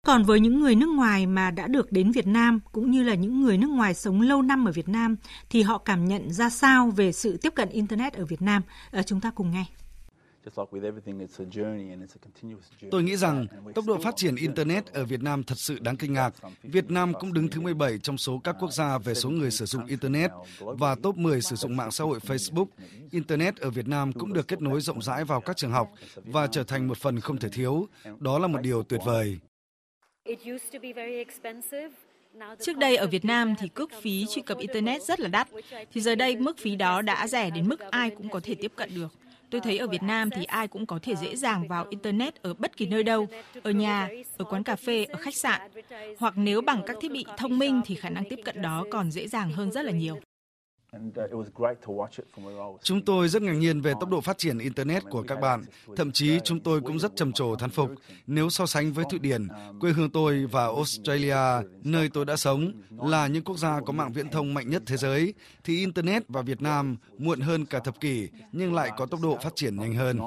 Còn 0.06 0.24
với 0.24 0.40
những 0.40 0.60
người 0.60 0.74
nước 0.74 0.88
ngoài 0.88 1.26
mà 1.26 1.50
đã 1.50 1.66
được 1.66 1.92
đến 1.92 2.12
Việt 2.12 2.26
Nam 2.26 2.60
cũng 2.72 2.90
như 2.90 3.02
là 3.02 3.14
những 3.14 3.42
người 3.42 3.58
nước 3.58 3.70
ngoài 3.70 3.94
sống 3.94 4.20
lâu 4.20 4.42
năm 4.42 4.68
ở 4.68 4.72
Việt 4.72 4.88
Nam 4.88 5.16
thì 5.50 5.62
họ 5.62 5.78
cảm 5.78 6.04
nhận 6.04 6.32
ra 6.32 6.50
sao 6.50 6.90
về 6.96 7.12
sự 7.12 7.36
tiếp 7.36 7.52
cận 7.54 7.68
internet 7.68 8.12
ở 8.12 8.24
Việt 8.24 8.42
Nam? 8.42 8.62
À, 8.90 9.02
chúng 9.02 9.20
ta 9.20 9.30
cùng 9.30 9.50
nghe. 9.50 9.64
Tôi 12.90 13.02
nghĩ 13.02 13.16
rằng 13.16 13.46
tốc 13.74 13.84
độ 13.86 13.98
phát 13.98 14.16
triển 14.16 14.36
Internet 14.36 14.86
ở 14.86 15.04
Việt 15.04 15.22
Nam 15.22 15.42
thật 15.42 15.58
sự 15.58 15.78
đáng 15.78 15.96
kinh 15.96 16.12
ngạc. 16.12 16.34
Việt 16.62 16.90
Nam 16.90 17.12
cũng 17.20 17.32
đứng 17.32 17.48
thứ 17.48 17.60
17 17.60 17.98
trong 17.98 18.18
số 18.18 18.40
các 18.44 18.56
quốc 18.60 18.72
gia 18.72 18.98
về 18.98 19.14
số 19.14 19.30
người 19.30 19.50
sử 19.50 19.66
dụng 19.66 19.86
Internet 19.86 20.30
và 20.58 20.94
top 20.94 21.16
10 21.16 21.42
sử 21.42 21.56
dụng 21.56 21.76
mạng 21.76 21.90
xã 21.90 22.04
hội 22.04 22.18
Facebook. 22.18 22.66
Internet 23.10 23.56
ở 23.56 23.70
Việt 23.70 23.88
Nam 23.88 24.12
cũng 24.12 24.32
được 24.32 24.48
kết 24.48 24.62
nối 24.62 24.80
rộng 24.80 25.02
rãi 25.02 25.24
vào 25.24 25.40
các 25.40 25.56
trường 25.56 25.70
học 25.70 25.90
và 26.16 26.46
trở 26.46 26.64
thành 26.64 26.88
một 26.88 26.98
phần 26.98 27.20
không 27.20 27.36
thể 27.36 27.48
thiếu. 27.48 27.86
Đó 28.18 28.38
là 28.38 28.46
một 28.46 28.58
điều 28.62 28.82
tuyệt 28.82 29.00
vời. 29.04 29.38
Trước 32.60 32.76
đây 32.76 32.96
ở 32.96 33.06
Việt 33.06 33.24
Nam 33.24 33.54
thì 33.58 33.68
cước 33.68 33.90
phí 34.02 34.26
truy 34.26 34.42
cập 34.42 34.58
Internet 34.58 35.02
rất 35.02 35.20
là 35.20 35.28
đắt, 35.28 35.48
thì 35.92 36.00
giờ 36.00 36.14
đây 36.14 36.36
mức 36.36 36.58
phí 36.58 36.76
đó 36.76 37.02
đã 37.02 37.28
rẻ 37.28 37.50
đến 37.50 37.68
mức 37.68 37.80
ai 37.80 38.10
cũng 38.10 38.28
có 38.28 38.40
thể 38.42 38.54
tiếp 38.54 38.72
cận 38.76 38.94
được. 38.94 39.08
Tôi 39.52 39.60
thấy 39.60 39.78
ở 39.78 39.86
Việt 39.86 40.02
Nam 40.02 40.30
thì 40.30 40.44
ai 40.44 40.68
cũng 40.68 40.86
có 40.86 40.98
thể 41.02 41.16
dễ 41.16 41.36
dàng 41.36 41.68
vào 41.68 41.86
Internet 41.90 42.42
ở 42.42 42.54
bất 42.54 42.76
kỳ 42.76 42.86
nơi 42.86 43.02
đâu, 43.02 43.26
ở 43.62 43.70
nhà, 43.70 44.08
ở 44.36 44.44
quán 44.44 44.62
cà 44.62 44.76
phê, 44.76 45.04
ở 45.04 45.18
khách 45.18 45.34
sạn. 45.34 45.60
Hoặc 46.18 46.34
nếu 46.36 46.60
bằng 46.60 46.82
các 46.86 46.96
thiết 47.00 47.12
bị 47.12 47.24
thông 47.36 47.58
minh 47.58 47.80
thì 47.84 47.94
khả 47.94 48.10
năng 48.10 48.24
tiếp 48.30 48.38
cận 48.44 48.62
đó 48.62 48.84
còn 48.90 49.10
dễ 49.10 49.28
dàng 49.28 49.52
hơn 49.52 49.72
rất 49.72 49.82
là 49.82 49.92
nhiều. 49.92 50.20
Chúng 52.82 53.04
tôi 53.04 53.28
rất 53.28 53.42
ngạc 53.42 53.52
nhiên 53.52 53.80
về 53.80 53.92
tốc 54.00 54.10
độ 54.10 54.20
phát 54.20 54.38
triển 54.38 54.58
Internet 54.58 55.02
của 55.10 55.22
các 55.22 55.40
bạn. 55.40 55.64
Thậm 55.96 56.12
chí 56.12 56.40
chúng 56.44 56.60
tôi 56.60 56.80
cũng 56.80 56.98
rất 56.98 57.12
trầm 57.16 57.32
trồ 57.32 57.56
thán 57.56 57.70
phục. 57.70 57.90
Nếu 58.26 58.50
so 58.50 58.66
sánh 58.66 58.92
với 58.92 59.04
Thụy 59.10 59.18
Điển, 59.18 59.48
quê 59.80 59.92
hương 59.92 60.10
tôi 60.10 60.46
và 60.46 60.64
Australia, 60.64 61.36
nơi 61.82 62.08
tôi 62.08 62.24
đã 62.24 62.36
sống, 62.36 62.72
là 62.90 63.26
những 63.26 63.44
quốc 63.44 63.56
gia 63.56 63.80
có 63.80 63.92
mạng 63.92 64.12
viễn 64.12 64.28
thông 64.28 64.54
mạnh 64.54 64.70
nhất 64.70 64.82
thế 64.86 64.96
giới, 64.96 65.34
thì 65.64 65.78
Internet 65.78 66.22
và 66.28 66.42
Việt 66.42 66.62
Nam 66.62 66.96
muộn 67.18 67.40
hơn 67.40 67.66
cả 67.66 67.78
thập 67.78 68.00
kỷ 68.00 68.28
nhưng 68.52 68.74
lại 68.74 68.90
có 68.96 69.06
tốc 69.06 69.20
độ 69.22 69.38
phát 69.42 69.56
triển 69.56 69.76
nhanh 69.76 69.94
hơn. 69.94 70.18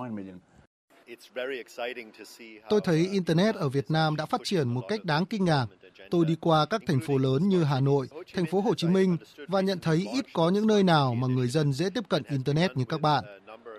Tôi 2.70 2.82
thấy 2.84 3.08
Internet 3.12 3.56
ở 3.56 3.70
Việt 3.70 3.92
Nam 3.92 4.16
đã 4.16 4.26
phát 4.26 4.42
triển 4.44 4.70
một 4.70 4.84
cách 4.88 5.06
đáng 5.06 5.26
kinh 5.26 5.46
ngạc. 5.46 5.66
Tôi 6.12 6.26
đi 6.26 6.36
qua 6.42 6.66
các 6.66 6.82
thành 6.88 7.00
phố 7.08 7.18
lớn 7.18 7.50
như 7.50 7.64
Hà 7.64 7.80
Nội, 7.80 8.08
thành 8.34 8.46
phố 8.46 8.62
Hồ 8.62 8.76
Chí 8.76 8.88
Minh 8.88 9.18
và 9.48 9.62
nhận 9.62 9.80
thấy 9.80 10.08
ít 10.14 10.26
có 10.34 10.50
những 10.50 10.68
nơi 10.68 10.84
nào 10.84 11.16
mà 11.16 11.28
người 11.28 11.48
dân 11.48 11.74
dễ 11.74 11.90
tiếp 11.90 12.04
cận 12.10 12.24
Internet 12.30 12.78
như 12.78 12.86
các 12.86 13.02
bạn. 13.02 13.24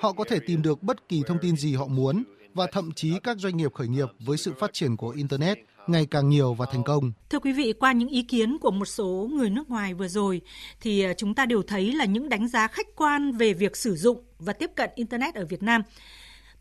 Họ 0.01 0.13
có 0.13 0.25
thể 0.29 0.39
tìm 0.47 0.63
được 0.63 0.83
bất 0.83 1.09
kỳ 1.09 1.23
thông 1.27 1.39
tin 1.43 1.57
gì 1.57 1.75
họ 1.75 1.87
muốn 1.87 2.25
và 2.55 2.67
thậm 2.73 2.93
chí 2.93 3.13
các 3.23 3.39
doanh 3.39 3.57
nghiệp 3.57 3.75
khởi 3.75 3.89
nghiệp 3.89 4.09
với 4.19 4.37
sự 4.37 4.53
phát 4.59 4.73
triển 4.73 4.97
của 4.97 5.09
Internet 5.09 5.59
ngày 5.87 6.07
càng 6.07 6.29
nhiều 6.29 6.55
và 6.55 6.67
thành 6.73 6.85
công. 6.85 7.13
Thưa 7.31 7.39
quý 7.39 7.53
vị, 7.53 7.73
qua 7.73 7.93
những 7.93 8.09
ý 8.09 8.23
kiến 8.23 8.59
của 8.59 8.71
một 8.71 8.85
số 8.85 9.29
người 9.33 9.51
nước 9.51 9.71
ngoài 9.71 9.95
vừa 9.95 10.09
rồi 10.09 10.41
thì 10.81 11.03
à, 11.03 11.15
chúng 11.17 11.35
ta 11.35 11.47
đều 11.47 11.63
thấy 11.63 11.93
là 11.93 12.05
những 12.05 12.29
đánh 12.29 12.49
giá 12.49 12.67
khách 12.67 12.87
quan 12.97 13.33
về 13.33 13.53
việc 13.53 13.77
sử 13.77 13.97
dụng 13.97 14.25
và 14.39 14.53
tiếp 14.53 14.71
cận 14.75 14.91
Internet 14.95 15.35
ở 15.35 15.47
Việt 15.47 15.63
Nam. 15.63 15.83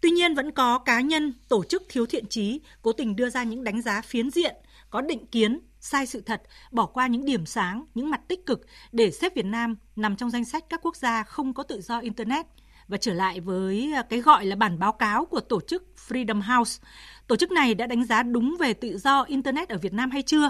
Tuy 0.01 0.09
nhiên 0.09 0.35
vẫn 0.35 0.51
có 0.51 0.79
cá 0.79 1.01
nhân, 1.01 1.33
tổ 1.49 1.63
chức 1.63 1.83
thiếu 1.89 2.05
thiện 2.05 2.25
trí 2.25 2.61
cố 2.81 2.91
tình 2.93 3.15
đưa 3.15 3.29
ra 3.29 3.43
những 3.43 3.63
đánh 3.63 3.81
giá 3.81 4.01
phiến 4.01 4.31
diện, 4.31 4.55
có 4.89 5.01
định 5.01 5.25
kiến, 5.25 5.59
sai 5.79 6.05
sự 6.05 6.21
thật, 6.21 6.41
bỏ 6.71 6.85
qua 6.85 7.07
những 7.07 7.25
điểm 7.25 7.45
sáng, 7.45 7.85
những 7.95 8.09
mặt 8.09 8.21
tích 8.27 8.45
cực 8.45 8.61
để 8.91 9.11
xếp 9.11 9.35
Việt 9.35 9.45
Nam 9.45 9.75
nằm 9.95 10.15
trong 10.15 10.29
danh 10.29 10.45
sách 10.45 10.63
các 10.69 10.79
quốc 10.83 10.95
gia 10.95 11.23
không 11.23 11.53
có 11.53 11.63
tự 11.63 11.81
do 11.81 11.99
Internet. 11.99 12.45
Và 12.87 12.97
trở 12.97 13.13
lại 13.13 13.39
với 13.39 13.93
à, 13.95 14.01
cái 14.01 14.21
gọi 14.21 14.45
là 14.45 14.55
bản 14.55 14.79
báo 14.79 14.91
cáo 14.91 15.25
của 15.25 15.39
tổ 15.39 15.61
chức 15.61 15.83
Freedom 16.07 16.41
House. 16.41 16.83
Tổ 17.27 17.35
chức 17.35 17.51
này 17.51 17.75
đã 17.75 17.87
đánh 17.87 18.05
giá 18.05 18.23
đúng 18.23 18.55
về 18.59 18.73
tự 18.73 18.97
do 18.97 19.23
Internet 19.23 19.69
ở 19.69 19.77
Việt 19.77 19.93
Nam 19.93 20.11
hay 20.11 20.21
chưa? 20.21 20.49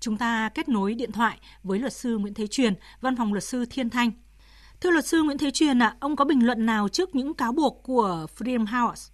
Chúng 0.00 0.16
ta 0.16 0.50
kết 0.54 0.68
nối 0.68 0.94
điện 0.94 1.12
thoại 1.12 1.38
với 1.62 1.78
luật 1.78 1.92
sư 1.92 2.18
Nguyễn 2.18 2.34
Thế 2.34 2.46
Truyền, 2.46 2.74
văn 3.00 3.16
phòng 3.16 3.32
luật 3.32 3.44
sư 3.44 3.64
Thiên 3.70 3.90
Thanh. 3.90 4.10
Thưa 4.80 4.90
luật 4.90 5.06
sư 5.06 5.22
Nguyễn 5.22 5.38
Thế 5.38 5.50
Truyền 5.50 5.82
ạ, 5.82 5.86
à, 5.86 5.96
ông 6.00 6.16
có 6.16 6.24
bình 6.24 6.46
luận 6.46 6.66
nào 6.66 6.88
trước 6.88 7.14
những 7.14 7.34
cáo 7.34 7.52
buộc 7.52 7.80
của 7.82 8.26
Freedom 8.38 8.66
House? 8.66 9.12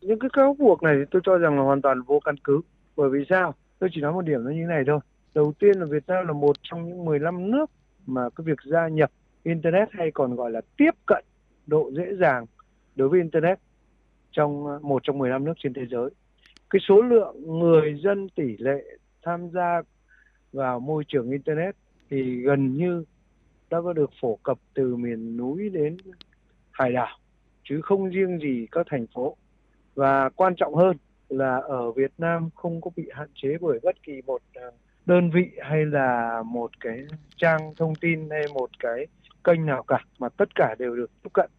Những 0.00 0.18
cái 0.18 0.30
cáo 0.32 0.56
buộc 0.58 0.82
này 0.82 0.94
tôi 1.10 1.22
cho 1.24 1.38
rằng 1.38 1.56
là 1.56 1.62
hoàn 1.62 1.82
toàn 1.82 2.02
vô 2.02 2.20
căn 2.24 2.34
cứ. 2.44 2.60
Bởi 2.96 3.10
vì 3.10 3.18
sao? 3.30 3.54
Tôi 3.82 3.90
chỉ 3.94 4.00
nói 4.00 4.12
một 4.12 4.22
điểm 4.22 4.44
là 4.44 4.52
như 4.52 4.66
này 4.66 4.82
thôi. 4.86 5.00
Đầu 5.34 5.52
tiên 5.58 5.78
là 5.78 5.86
Việt 5.86 6.02
Nam 6.06 6.26
là 6.26 6.32
một 6.32 6.56
trong 6.62 6.88
những 6.88 7.04
15 7.04 7.50
nước 7.50 7.70
mà 8.06 8.22
cái 8.36 8.44
việc 8.44 8.58
gia 8.64 8.88
nhập 8.88 9.10
Internet 9.42 9.88
hay 9.92 10.10
còn 10.10 10.36
gọi 10.36 10.50
là 10.50 10.60
tiếp 10.76 10.90
cận 11.06 11.24
độ 11.66 11.90
dễ 11.96 12.16
dàng 12.20 12.46
đối 12.96 13.08
với 13.08 13.20
Internet 13.20 13.58
trong 14.32 14.66
ờ, 14.66 14.78
một 14.82 15.02
trong 15.02 15.18
15 15.18 15.44
nước 15.44 15.52
trên 15.58 15.74
thế 15.74 15.82
giới. 15.90 16.10
Cái 16.70 16.80
số 16.88 17.02
lượng 17.02 17.58
người 17.60 18.00
dân 18.04 18.28
tỷ 18.28 18.56
lệ 18.56 18.84
tham 19.22 19.50
gia 19.50 19.82
vào 20.52 20.80
môi 20.80 21.04
trường 21.08 21.30
Internet 21.30 21.76
thì 22.10 22.40
gần 22.40 22.76
như 22.76 23.04
đã 23.70 23.80
có 23.80 23.92
được 23.92 24.10
phổ 24.20 24.38
cập 24.42 24.58
từ 24.74 24.96
miền 24.96 25.36
núi 25.36 25.68
đến 25.68 25.96
hải 26.70 26.92
đảo, 26.92 27.18
chứ 27.64 27.80
không 27.82 28.10
riêng 28.10 28.38
gì 28.38 28.66
các 28.72 28.86
thành 28.90 29.06
phố 29.14 29.36
và 29.94 30.28
quan 30.28 30.54
trọng 30.56 30.74
hơn 30.74 30.96
là 31.32 31.56
ở 31.56 31.92
Việt 31.92 32.12
Nam 32.18 32.48
không 32.54 32.80
có 32.80 32.90
bị 32.96 33.04
hạn 33.14 33.28
chế 33.34 33.48
bởi 33.60 33.78
bất 33.82 34.02
kỳ 34.02 34.12
một 34.26 34.42
à, 34.54 34.66
đơn 35.06 35.30
vị 35.30 35.50
hay 35.62 35.84
là 35.84 36.42
một 36.46 36.70
cái 36.80 36.98
trang 37.36 37.74
thông 37.76 37.94
tin 37.94 38.30
hay 38.30 38.42
một 38.54 38.70
cái 38.78 39.06
kênh 39.44 39.66
nào 39.66 39.82
cả 39.82 39.98
mà 40.18 40.28
tất 40.28 40.54
cả 40.54 40.74
đều 40.78 40.96
được 40.96 41.10
tiếp 41.22 41.30
cận 41.32 41.50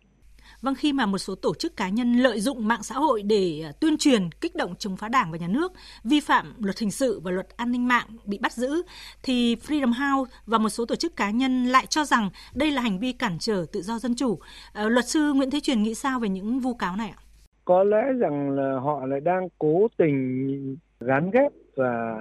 Vâng, 0.61 0.75
khi 0.75 0.93
mà 0.93 1.05
một 1.05 1.17
số 1.17 1.35
tổ 1.35 1.53
chức 1.53 1.77
cá 1.77 1.89
nhân 1.89 2.17
lợi 2.17 2.41
dụng 2.41 2.67
mạng 2.67 2.83
xã 2.83 2.95
hội 2.95 3.23
để 3.23 3.61
à, 3.65 3.71
tuyên 3.71 3.97
truyền, 3.97 4.31
kích 4.31 4.55
động 4.55 4.75
chống 4.79 4.97
phá 4.97 5.09
Đảng 5.09 5.31
và 5.31 5.37
Nhà 5.37 5.47
nước, 5.47 5.71
vi 6.03 6.19
phạm 6.19 6.53
luật 6.59 6.79
hình 6.79 6.91
sự 6.91 7.19
và 7.23 7.31
luật 7.31 7.57
an 7.57 7.71
ninh 7.71 7.87
mạng 7.87 8.07
bị 8.25 8.37
bắt 8.37 8.53
giữ, 8.53 8.83
thì 9.23 9.55
Freedom 9.55 9.93
House 9.93 10.31
và 10.45 10.57
một 10.57 10.69
số 10.69 10.85
tổ 10.85 10.95
chức 10.95 11.15
cá 11.15 11.31
nhân 11.31 11.65
lại 11.65 11.85
cho 11.85 12.05
rằng 12.05 12.29
đây 12.53 12.71
là 12.71 12.81
hành 12.81 12.99
vi 12.99 13.13
cản 13.13 13.37
trở 13.39 13.65
tự 13.71 13.81
do 13.81 13.99
dân 13.99 14.15
chủ. 14.15 14.39
Ờ, 14.73 14.89
luật 14.89 15.07
sư 15.07 15.33
Nguyễn 15.33 15.51
Thế 15.51 15.59
Truyền 15.59 15.83
nghĩ 15.83 15.95
sao 15.95 16.19
về 16.19 16.29
những 16.29 16.59
vu 16.59 16.73
cáo 16.73 16.95
này 16.95 17.09
ạ? 17.17 17.22
Có 17.65 17.83
lẽ 17.83 18.13
rằng 18.19 18.51
là 18.51 18.79
họ 18.79 19.05
lại 19.05 19.19
đang 19.19 19.47
cố 19.59 19.87
tình 19.97 20.77
gán 20.99 21.31
ghép 21.31 21.51
và 21.75 22.17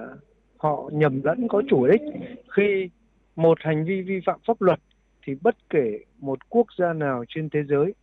họ 0.57 0.89
nhầm 0.93 1.21
lẫn 1.23 1.47
có 1.47 1.61
chủ 1.69 1.87
đích. 1.87 2.01
Khi 2.55 2.89
một 3.35 3.57
hành 3.61 3.85
vi 3.85 4.01
vi 4.01 4.19
phạm 4.25 4.39
pháp 4.47 4.61
luật 4.61 4.79
thì 5.25 5.35
bất 5.41 5.55
kể 5.69 5.99
một 6.19 6.49
quốc 6.49 6.67
gia 6.77 6.93
nào 6.93 7.23
trên 7.27 7.49
thế 7.49 7.63
giới 7.63 7.93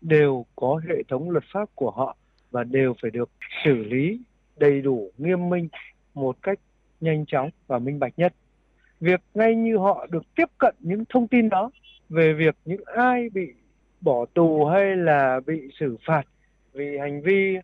đều 0.00 0.46
có 0.56 0.80
hệ 0.88 1.02
thống 1.08 1.30
luật 1.30 1.44
pháp 1.52 1.68
của 1.74 1.90
họ 1.90 2.16
và 2.50 2.64
đều 2.64 2.94
phải 3.02 3.10
được 3.10 3.30
xử 3.64 3.74
lý 3.74 4.20
đầy 4.56 4.80
đủ, 4.80 5.10
nghiêm 5.18 5.48
minh 5.48 5.68
một 6.14 6.36
cách 6.42 6.58
nhanh 7.00 7.24
chóng 7.26 7.50
và 7.66 7.78
minh 7.78 7.98
bạch 7.98 8.12
nhất. 8.16 8.34
Việc 9.00 9.20
ngay 9.34 9.54
như 9.54 9.76
họ 9.76 10.06
được 10.10 10.34
tiếp 10.36 10.48
cận 10.58 10.74
những 10.80 11.04
thông 11.08 11.28
tin 11.28 11.48
đó 11.48 11.70
về 12.08 12.32
việc 12.32 12.56
những 12.64 12.84
ai 12.86 13.28
bị 13.30 13.52
bỏ 14.00 14.26
tù 14.34 14.64
hay 14.64 14.96
là 14.96 15.40
bị 15.46 15.68
xử 15.80 15.96
phạt 16.06 16.22
vì 16.74 16.98
hành 16.98 17.22
vi 17.22 17.56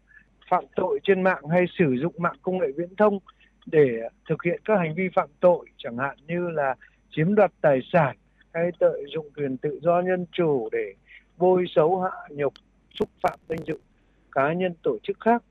phạm 0.51 0.65
tội 0.77 1.01
trên 1.03 1.23
mạng 1.23 1.43
hay 1.51 1.65
sử 1.79 1.97
dụng 2.03 2.15
mạng 2.19 2.37
công 2.43 2.59
nghệ 2.59 2.67
viễn 2.77 2.97
thông 2.97 3.19
để 3.67 4.01
thực 4.29 4.43
hiện 4.43 4.61
các 4.65 4.79
hành 4.79 4.95
vi 4.95 5.09
phạm 5.15 5.29
tội, 5.41 5.67
chẳng 5.77 5.97
hạn 5.97 6.17
như 6.27 6.51
là 6.51 6.75
chiếm 7.11 7.35
đoạt 7.35 7.53
tài 7.61 7.81
sản 7.93 8.17
hay 8.53 8.71
lợi 8.81 9.05
dụng 9.15 9.31
quyền 9.37 9.57
tự 9.57 9.81
do 9.83 10.01
nhân 10.01 10.27
chủ 10.33 10.69
để 10.73 10.95
bôi 11.37 11.65
xấu 11.75 12.01
hạ 12.01 12.11
nhục, 12.31 12.53
xúc 12.99 13.09
phạm 13.23 13.39
danh 13.49 13.59
dự 13.67 13.79
cá 14.33 14.53
nhân 14.53 14.75
tổ 14.83 14.99
chức 15.03 15.21
khác, 15.21 15.43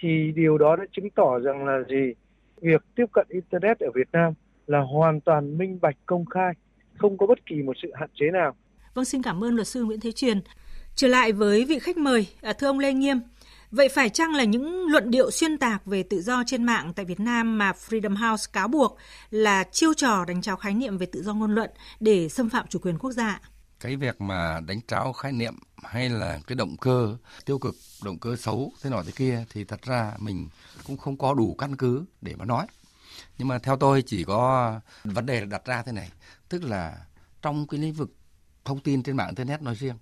thì 0.00 0.32
điều 0.36 0.58
đó 0.58 0.76
đã 0.76 0.84
chứng 0.92 1.10
tỏ 1.10 1.38
rằng 1.38 1.64
là 1.64 1.82
gì 1.88 2.14
việc 2.60 2.82
tiếp 2.94 3.06
cận 3.12 3.26
internet 3.28 3.78
ở 3.78 3.90
Việt 3.94 4.08
Nam 4.12 4.32
là 4.66 4.80
hoàn 4.80 5.20
toàn 5.20 5.58
minh 5.58 5.78
bạch, 5.82 5.96
công 6.06 6.26
khai, 6.26 6.52
không 6.94 7.18
có 7.18 7.26
bất 7.26 7.46
kỳ 7.46 7.62
một 7.62 7.76
sự 7.82 7.92
hạn 7.94 8.10
chế 8.14 8.30
nào. 8.30 8.54
Vâng 8.94 9.04
xin 9.04 9.22
cảm 9.22 9.44
ơn 9.44 9.54
luật 9.54 9.66
sư 9.66 9.84
Nguyễn 9.84 10.00
Thế 10.00 10.12
Truyền. 10.12 10.40
Trở 10.96 11.08
lại 11.08 11.32
với 11.32 11.64
vị 11.64 11.78
khách 11.78 11.96
mời, 11.96 12.26
à, 12.42 12.52
thưa 12.52 12.66
ông 12.66 12.78
Lê 12.78 12.92
Nghiêm, 12.92 13.20
Vậy 13.70 13.88
phải 13.88 14.08
chăng 14.08 14.34
là 14.34 14.44
những 14.44 14.86
luận 14.86 15.10
điệu 15.10 15.30
xuyên 15.30 15.58
tạc 15.58 15.86
về 15.86 16.02
tự 16.02 16.22
do 16.22 16.42
trên 16.46 16.64
mạng 16.64 16.92
tại 16.96 17.04
Việt 17.04 17.20
Nam 17.20 17.58
mà 17.58 17.72
Freedom 17.72 18.16
House 18.16 18.50
cáo 18.52 18.68
buộc 18.68 18.96
là 19.30 19.64
chiêu 19.72 19.94
trò 19.94 20.24
đánh 20.24 20.42
tráo 20.42 20.56
khái 20.56 20.74
niệm 20.74 20.98
về 20.98 21.06
tự 21.06 21.22
do 21.22 21.34
ngôn 21.34 21.54
luận 21.54 21.70
để 22.00 22.28
xâm 22.28 22.50
phạm 22.50 22.66
chủ 22.66 22.78
quyền 22.78 22.98
quốc 22.98 23.12
gia? 23.12 23.40
cái 23.84 23.96
việc 23.96 24.20
mà 24.20 24.60
đánh 24.66 24.80
tráo 24.88 25.12
khái 25.12 25.32
niệm 25.32 25.54
hay 25.82 26.08
là 26.08 26.40
cái 26.46 26.56
động 26.56 26.76
cơ 26.76 27.16
tiêu 27.44 27.58
cực 27.58 27.74
động 28.04 28.18
cơ 28.18 28.36
xấu 28.36 28.72
thế 28.82 28.90
nọ 28.90 29.02
thế 29.02 29.12
kia 29.16 29.44
thì 29.50 29.64
thật 29.64 29.82
ra 29.82 30.12
mình 30.18 30.48
cũng 30.86 30.96
không 30.96 31.16
có 31.18 31.34
đủ 31.34 31.54
căn 31.54 31.76
cứ 31.76 32.04
để 32.20 32.34
mà 32.36 32.44
nói 32.44 32.66
nhưng 33.38 33.48
mà 33.48 33.58
theo 33.58 33.76
tôi 33.76 34.02
chỉ 34.02 34.24
có 34.24 34.80
vấn 35.04 35.26
đề 35.26 35.44
đặt 35.44 35.64
ra 35.64 35.82
thế 35.82 35.92
này 35.92 36.10
tức 36.48 36.64
là 36.64 37.06
trong 37.42 37.66
cái 37.66 37.80
lĩnh 37.80 37.92
vực 37.92 38.10
thông 38.64 38.80
tin 38.80 39.02
trên 39.02 39.16
mạng 39.16 39.28
internet 39.28 39.62
nói 39.62 39.74
riêng 39.74 39.96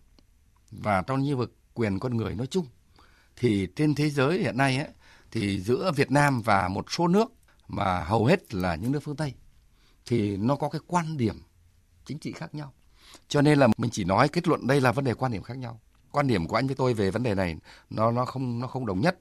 và 0.72 1.02
trong 1.02 1.22
lĩnh 1.22 1.38
vực 1.38 1.54
quyền 1.74 1.98
con 1.98 2.16
người 2.16 2.34
nói 2.34 2.46
chung 2.46 2.66
thì 3.36 3.68
trên 3.76 3.94
thế 3.94 4.10
giới 4.10 4.38
hiện 4.38 4.56
nay 4.56 4.76
ấy, 4.76 4.88
thì 5.30 5.60
giữa 5.60 5.92
Việt 5.96 6.10
Nam 6.10 6.42
và 6.42 6.68
một 6.68 6.84
số 6.90 7.08
nước 7.08 7.32
mà 7.68 8.04
hầu 8.04 8.24
hết 8.24 8.54
là 8.54 8.74
những 8.74 8.92
nước 8.92 9.00
phương 9.02 9.16
Tây 9.16 9.34
thì 10.06 10.36
nó 10.36 10.56
có 10.56 10.68
cái 10.68 10.80
quan 10.86 11.16
điểm 11.16 11.42
chính 12.04 12.18
trị 12.18 12.32
khác 12.32 12.54
nhau 12.54 12.72
cho 13.28 13.42
nên 13.42 13.58
là 13.58 13.68
mình 13.76 13.90
chỉ 13.90 14.04
nói 14.04 14.28
kết 14.28 14.48
luận 14.48 14.66
đây 14.66 14.80
là 14.80 14.92
vấn 14.92 15.04
đề 15.04 15.14
quan 15.14 15.32
điểm 15.32 15.42
khác 15.42 15.58
nhau. 15.58 15.80
Quan 16.10 16.26
điểm 16.26 16.46
của 16.46 16.56
anh 16.56 16.66
với 16.66 16.76
tôi 16.76 16.94
về 16.94 17.10
vấn 17.10 17.22
đề 17.22 17.34
này 17.34 17.56
nó 17.90 18.10
nó 18.10 18.24
không 18.24 18.60
nó 18.60 18.66
không 18.66 18.86
đồng 18.86 19.00
nhất. 19.00 19.18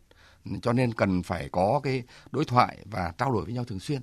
Cho 0.62 0.74
nên 0.74 0.94
cần 0.94 1.24
phải 1.24 1.50
có 1.52 1.80
cái 1.84 2.04
đối 2.32 2.46
thoại 2.46 2.78
và 2.86 3.14
trao 3.18 3.32
đổi 3.32 3.46
với 3.46 3.54
nhau 3.54 3.64
thường 3.64 3.80
xuyên. 3.80 4.02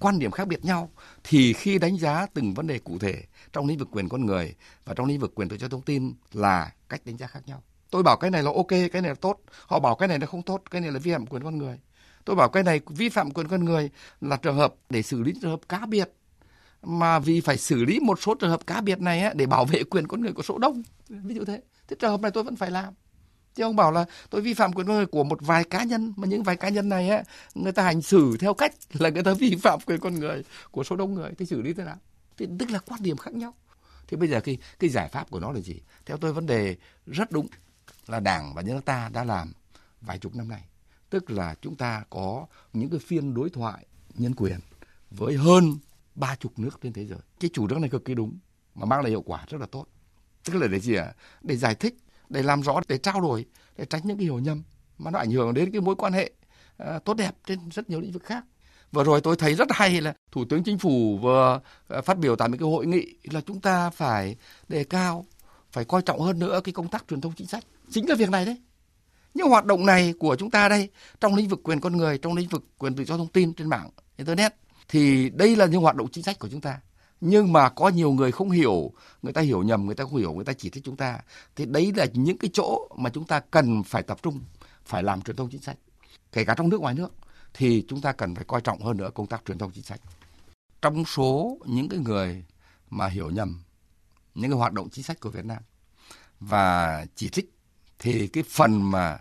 Quan 0.00 0.18
điểm 0.18 0.30
khác 0.30 0.48
biệt 0.48 0.64
nhau 0.64 0.90
thì 1.24 1.52
khi 1.52 1.78
đánh 1.78 1.98
giá 1.98 2.26
từng 2.34 2.54
vấn 2.54 2.66
đề 2.66 2.78
cụ 2.78 2.98
thể 2.98 3.22
trong 3.52 3.66
lĩnh 3.66 3.78
vực 3.78 3.88
quyền 3.90 4.08
con 4.08 4.26
người 4.26 4.54
và 4.84 4.94
trong 4.94 5.06
lĩnh 5.06 5.20
vực 5.20 5.32
quyền 5.34 5.48
tự 5.48 5.56
do 5.58 5.68
thông 5.68 5.82
tin 5.82 6.14
là 6.32 6.72
cách 6.88 7.00
đánh 7.04 7.16
giá 7.16 7.26
khác 7.26 7.40
nhau. 7.46 7.62
Tôi 7.90 8.02
bảo 8.02 8.16
cái 8.16 8.30
này 8.30 8.42
là 8.42 8.50
ok, 8.54 8.68
cái 8.68 9.02
này 9.02 9.02
là 9.02 9.14
tốt. 9.14 9.40
Họ 9.66 9.78
bảo 9.78 9.94
cái 9.94 10.08
này 10.08 10.18
là 10.18 10.26
không 10.26 10.42
tốt, 10.42 10.62
cái 10.70 10.80
này 10.80 10.92
là 10.92 10.98
vi 10.98 11.12
phạm 11.12 11.26
quyền 11.26 11.42
con 11.42 11.58
người. 11.58 11.78
Tôi 12.24 12.36
bảo 12.36 12.48
cái 12.48 12.62
này 12.62 12.80
vi 12.86 13.08
phạm 13.08 13.30
quyền 13.30 13.48
con 13.48 13.64
người 13.64 13.90
là 14.20 14.36
trường 14.36 14.56
hợp 14.56 14.74
để 14.90 15.02
xử 15.02 15.22
lý 15.22 15.32
trường 15.42 15.50
hợp 15.50 15.60
cá 15.68 15.86
biệt 15.86 16.10
mà 16.82 17.18
vì 17.18 17.40
phải 17.40 17.56
xử 17.56 17.84
lý 17.84 18.00
một 18.00 18.20
số 18.22 18.34
trường 18.34 18.50
hợp 18.50 18.66
cá 18.66 18.80
biệt 18.80 19.00
này 19.00 19.34
để 19.34 19.46
bảo 19.46 19.64
vệ 19.64 19.84
quyền 19.84 20.08
con 20.08 20.20
người 20.20 20.32
của 20.32 20.42
số 20.42 20.58
đông 20.58 20.82
ví 21.08 21.34
dụ 21.34 21.44
thế 21.44 21.60
thế 21.88 21.96
trường 22.00 22.10
hợp 22.10 22.20
này 22.20 22.30
tôi 22.30 22.44
vẫn 22.44 22.56
phải 22.56 22.70
làm 22.70 22.94
chứ 23.54 23.62
ông 23.62 23.76
bảo 23.76 23.92
là, 23.92 24.04
tôi 24.30 24.40
vi 24.40 24.54
phạm 24.54 24.72
quyền 24.72 24.86
con 24.86 24.96
người 24.96 25.06
của 25.06 25.24
một 25.24 25.38
vài 25.40 25.64
cá 25.64 25.84
nhân, 25.84 26.12
mà 26.16 26.28
những 26.28 26.42
vài 26.42 26.56
cá 26.56 26.68
nhân 26.68 26.88
này 26.88 27.08
á, 27.08 27.22
người 27.54 27.72
ta 27.72 27.82
hành 27.82 28.02
xử 28.02 28.36
theo 28.40 28.54
cách 28.54 28.74
là 28.92 29.10
người 29.10 29.22
ta 29.22 29.34
vi 29.34 29.56
phạm 29.62 29.80
quyền 29.86 30.00
con 30.00 30.14
người 30.14 30.44
của 30.70 30.84
số 30.84 30.96
đông 30.96 31.14
người. 31.14 31.30
Thì 31.38 31.46
xử 31.46 31.62
lý 31.62 31.72
thế 31.72 31.84
nào? 31.84 31.96
Thì 32.36 32.46
tức 32.58 32.70
là 32.70 32.78
quan 32.78 33.02
điểm 33.02 33.16
khác 33.16 33.34
nhau. 33.34 33.54
Thì 34.08 34.16
bây 34.16 34.28
giờ 34.28 34.40
cái 34.40 34.58
cái 34.78 34.90
giải 34.90 35.08
pháp 35.08 35.30
của 35.30 35.40
nó 35.40 35.52
là 35.52 35.60
gì? 35.60 35.80
Theo 36.06 36.16
tôi, 36.16 36.32
vấn 36.32 36.46
đề 36.46 36.76
rất 37.06 37.32
đúng 37.32 37.46
là 38.06 38.20
đảng 38.20 38.54
và 38.54 38.62
nhân 38.62 38.74
nước 38.74 38.84
ta 38.84 39.10
đã 39.12 39.24
làm 39.24 39.52
vài 40.00 40.18
chục 40.18 40.34
năm 40.34 40.48
nay. 40.48 40.62
Tức 41.10 41.30
là 41.30 41.54
chúng 41.60 41.76
ta 41.76 42.04
có 42.10 42.46
những 42.72 42.90
cái 42.90 43.00
phiên 43.06 43.34
đối 43.34 43.50
thoại 43.50 43.86
nhân 44.14 44.34
quyền 44.34 44.60
với 45.10 45.36
hơn 45.36 45.78
ba 46.14 46.36
chục 46.36 46.58
nước 46.58 46.78
trên 46.82 46.92
thế 46.92 47.06
giới. 47.06 47.18
Cái 47.40 47.50
chủ 47.52 47.68
trương 47.68 47.80
này 47.80 47.90
cực 47.90 48.04
kỳ 48.04 48.14
đúng, 48.14 48.38
mà 48.74 48.86
mang 48.86 49.00
lại 49.00 49.10
hiệu 49.10 49.22
quả 49.22 49.44
rất 49.48 49.60
là 49.60 49.66
tốt. 49.66 49.86
Tức 50.44 50.54
là 50.54 50.66
để 50.66 50.80
gì 50.80 50.94
ạ? 50.94 51.12
Để 51.42 51.56
giải 51.56 51.74
thích 51.74 51.96
để 52.28 52.42
làm 52.42 52.62
rõ 52.62 52.80
để 52.88 52.98
trao 52.98 53.20
đổi 53.20 53.44
để 53.76 53.84
tránh 53.84 54.00
những 54.04 54.16
cái 54.16 54.24
hiểu 54.24 54.38
nhầm 54.38 54.62
mà 54.98 55.10
nó 55.10 55.18
ảnh 55.18 55.30
hưởng 55.30 55.54
đến 55.54 55.72
cái 55.72 55.80
mối 55.80 55.94
quan 55.94 56.12
hệ 56.12 56.30
à, 56.76 56.98
tốt 56.98 57.14
đẹp 57.14 57.34
trên 57.46 57.58
rất 57.70 57.90
nhiều 57.90 58.00
lĩnh 58.00 58.12
vực 58.12 58.24
khác. 58.24 58.44
Vừa 58.92 59.04
rồi 59.04 59.20
tôi 59.20 59.36
thấy 59.36 59.54
rất 59.54 59.68
hay 59.70 60.00
là 60.00 60.14
thủ 60.32 60.44
tướng 60.44 60.64
chính 60.64 60.78
phủ 60.78 61.18
vừa 61.22 61.60
ờ, 61.88 62.02
phát 62.02 62.18
biểu 62.18 62.36
tại 62.36 62.48
một 62.48 62.56
cái 62.60 62.68
hội 62.68 62.86
nghị 62.86 63.14
là 63.24 63.40
chúng 63.40 63.60
ta 63.60 63.90
phải 63.90 64.36
đề 64.68 64.84
cao 64.84 65.24
phải 65.72 65.84
coi 65.84 66.02
trọng 66.02 66.20
hơn 66.20 66.38
nữa 66.38 66.60
cái 66.64 66.72
công 66.72 66.88
tác 66.88 67.04
truyền 67.08 67.20
thông 67.20 67.32
chính 67.32 67.46
sách. 67.46 67.64
Chính 67.90 68.08
là 68.08 68.14
việc 68.14 68.30
này 68.30 68.44
đấy. 68.44 68.62
Những 69.34 69.48
hoạt 69.48 69.64
động 69.64 69.86
này 69.86 70.14
của 70.18 70.36
chúng 70.36 70.50
ta 70.50 70.68
đây 70.68 70.88
trong 71.20 71.34
lĩnh 71.34 71.48
vực 71.48 71.60
quyền 71.62 71.80
con 71.80 71.96
người 71.96 72.18
trong 72.18 72.34
lĩnh 72.34 72.48
vực 72.48 72.64
quyền 72.78 72.94
tự 72.94 73.04
do 73.04 73.16
thông 73.16 73.28
tin 73.28 73.54
trên 73.54 73.68
mạng 73.68 73.90
internet 74.16 74.54
thì 74.88 75.30
đây 75.30 75.56
là 75.56 75.66
những 75.66 75.82
hoạt 75.82 75.96
động 75.96 76.08
chính 76.12 76.24
sách 76.24 76.38
của 76.38 76.48
chúng 76.48 76.60
ta 76.60 76.80
nhưng 77.20 77.52
mà 77.52 77.68
có 77.68 77.88
nhiều 77.88 78.12
người 78.12 78.32
không 78.32 78.50
hiểu. 78.50 78.92
Người 79.22 79.32
ta 79.32 79.40
hiểu 79.40 79.62
nhầm, 79.62 79.86
người 79.86 79.94
ta 79.94 80.04
không 80.04 80.16
hiểu, 80.16 80.32
người 80.32 80.44
ta 80.44 80.52
chỉ 80.52 80.70
thích 80.70 80.82
chúng 80.86 80.96
ta. 80.96 81.18
Thì 81.56 81.64
đấy 81.66 81.92
là 81.96 82.06
những 82.12 82.38
cái 82.38 82.50
chỗ 82.52 82.88
mà 82.96 83.10
chúng 83.10 83.24
ta 83.24 83.40
cần 83.40 83.82
phải 83.82 84.02
tập 84.02 84.18
trung, 84.22 84.40
phải 84.84 85.02
làm 85.02 85.22
truyền 85.22 85.36
thông 85.36 85.50
chính 85.50 85.62
sách. 85.62 85.76
Kể 86.32 86.44
cả 86.44 86.54
trong 86.54 86.68
nước, 86.68 86.80
ngoài 86.80 86.94
nước, 86.94 87.12
thì 87.54 87.84
chúng 87.88 88.00
ta 88.00 88.12
cần 88.12 88.34
phải 88.34 88.44
coi 88.44 88.60
trọng 88.60 88.82
hơn 88.82 88.96
nữa 88.96 89.10
công 89.14 89.26
tác 89.26 89.42
truyền 89.46 89.58
thông 89.58 89.72
chính 89.72 89.84
sách. 89.84 90.00
Trong 90.82 91.04
số 91.04 91.58
những 91.66 91.88
cái 91.88 91.98
người 91.98 92.44
mà 92.90 93.06
hiểu 93.06 93.30
nhầm, 93.30 93.62
những 94.34 94.50
cái 94.50 94.58
hoạt 94.58 94.72
động 94.72 94.88
chính 94.90 95.04
sách 95.04 95.20
của 95.20 95.30
Việt 95.30 95.44
Nam 95.44 95.62
và 96.40 97.06
chỉ 97.14 97.28
trích 97.28 97.50
thì 97.98 98.26
cái 98.26 98.44
phần 98.48 98.90
mà 98.90 99.18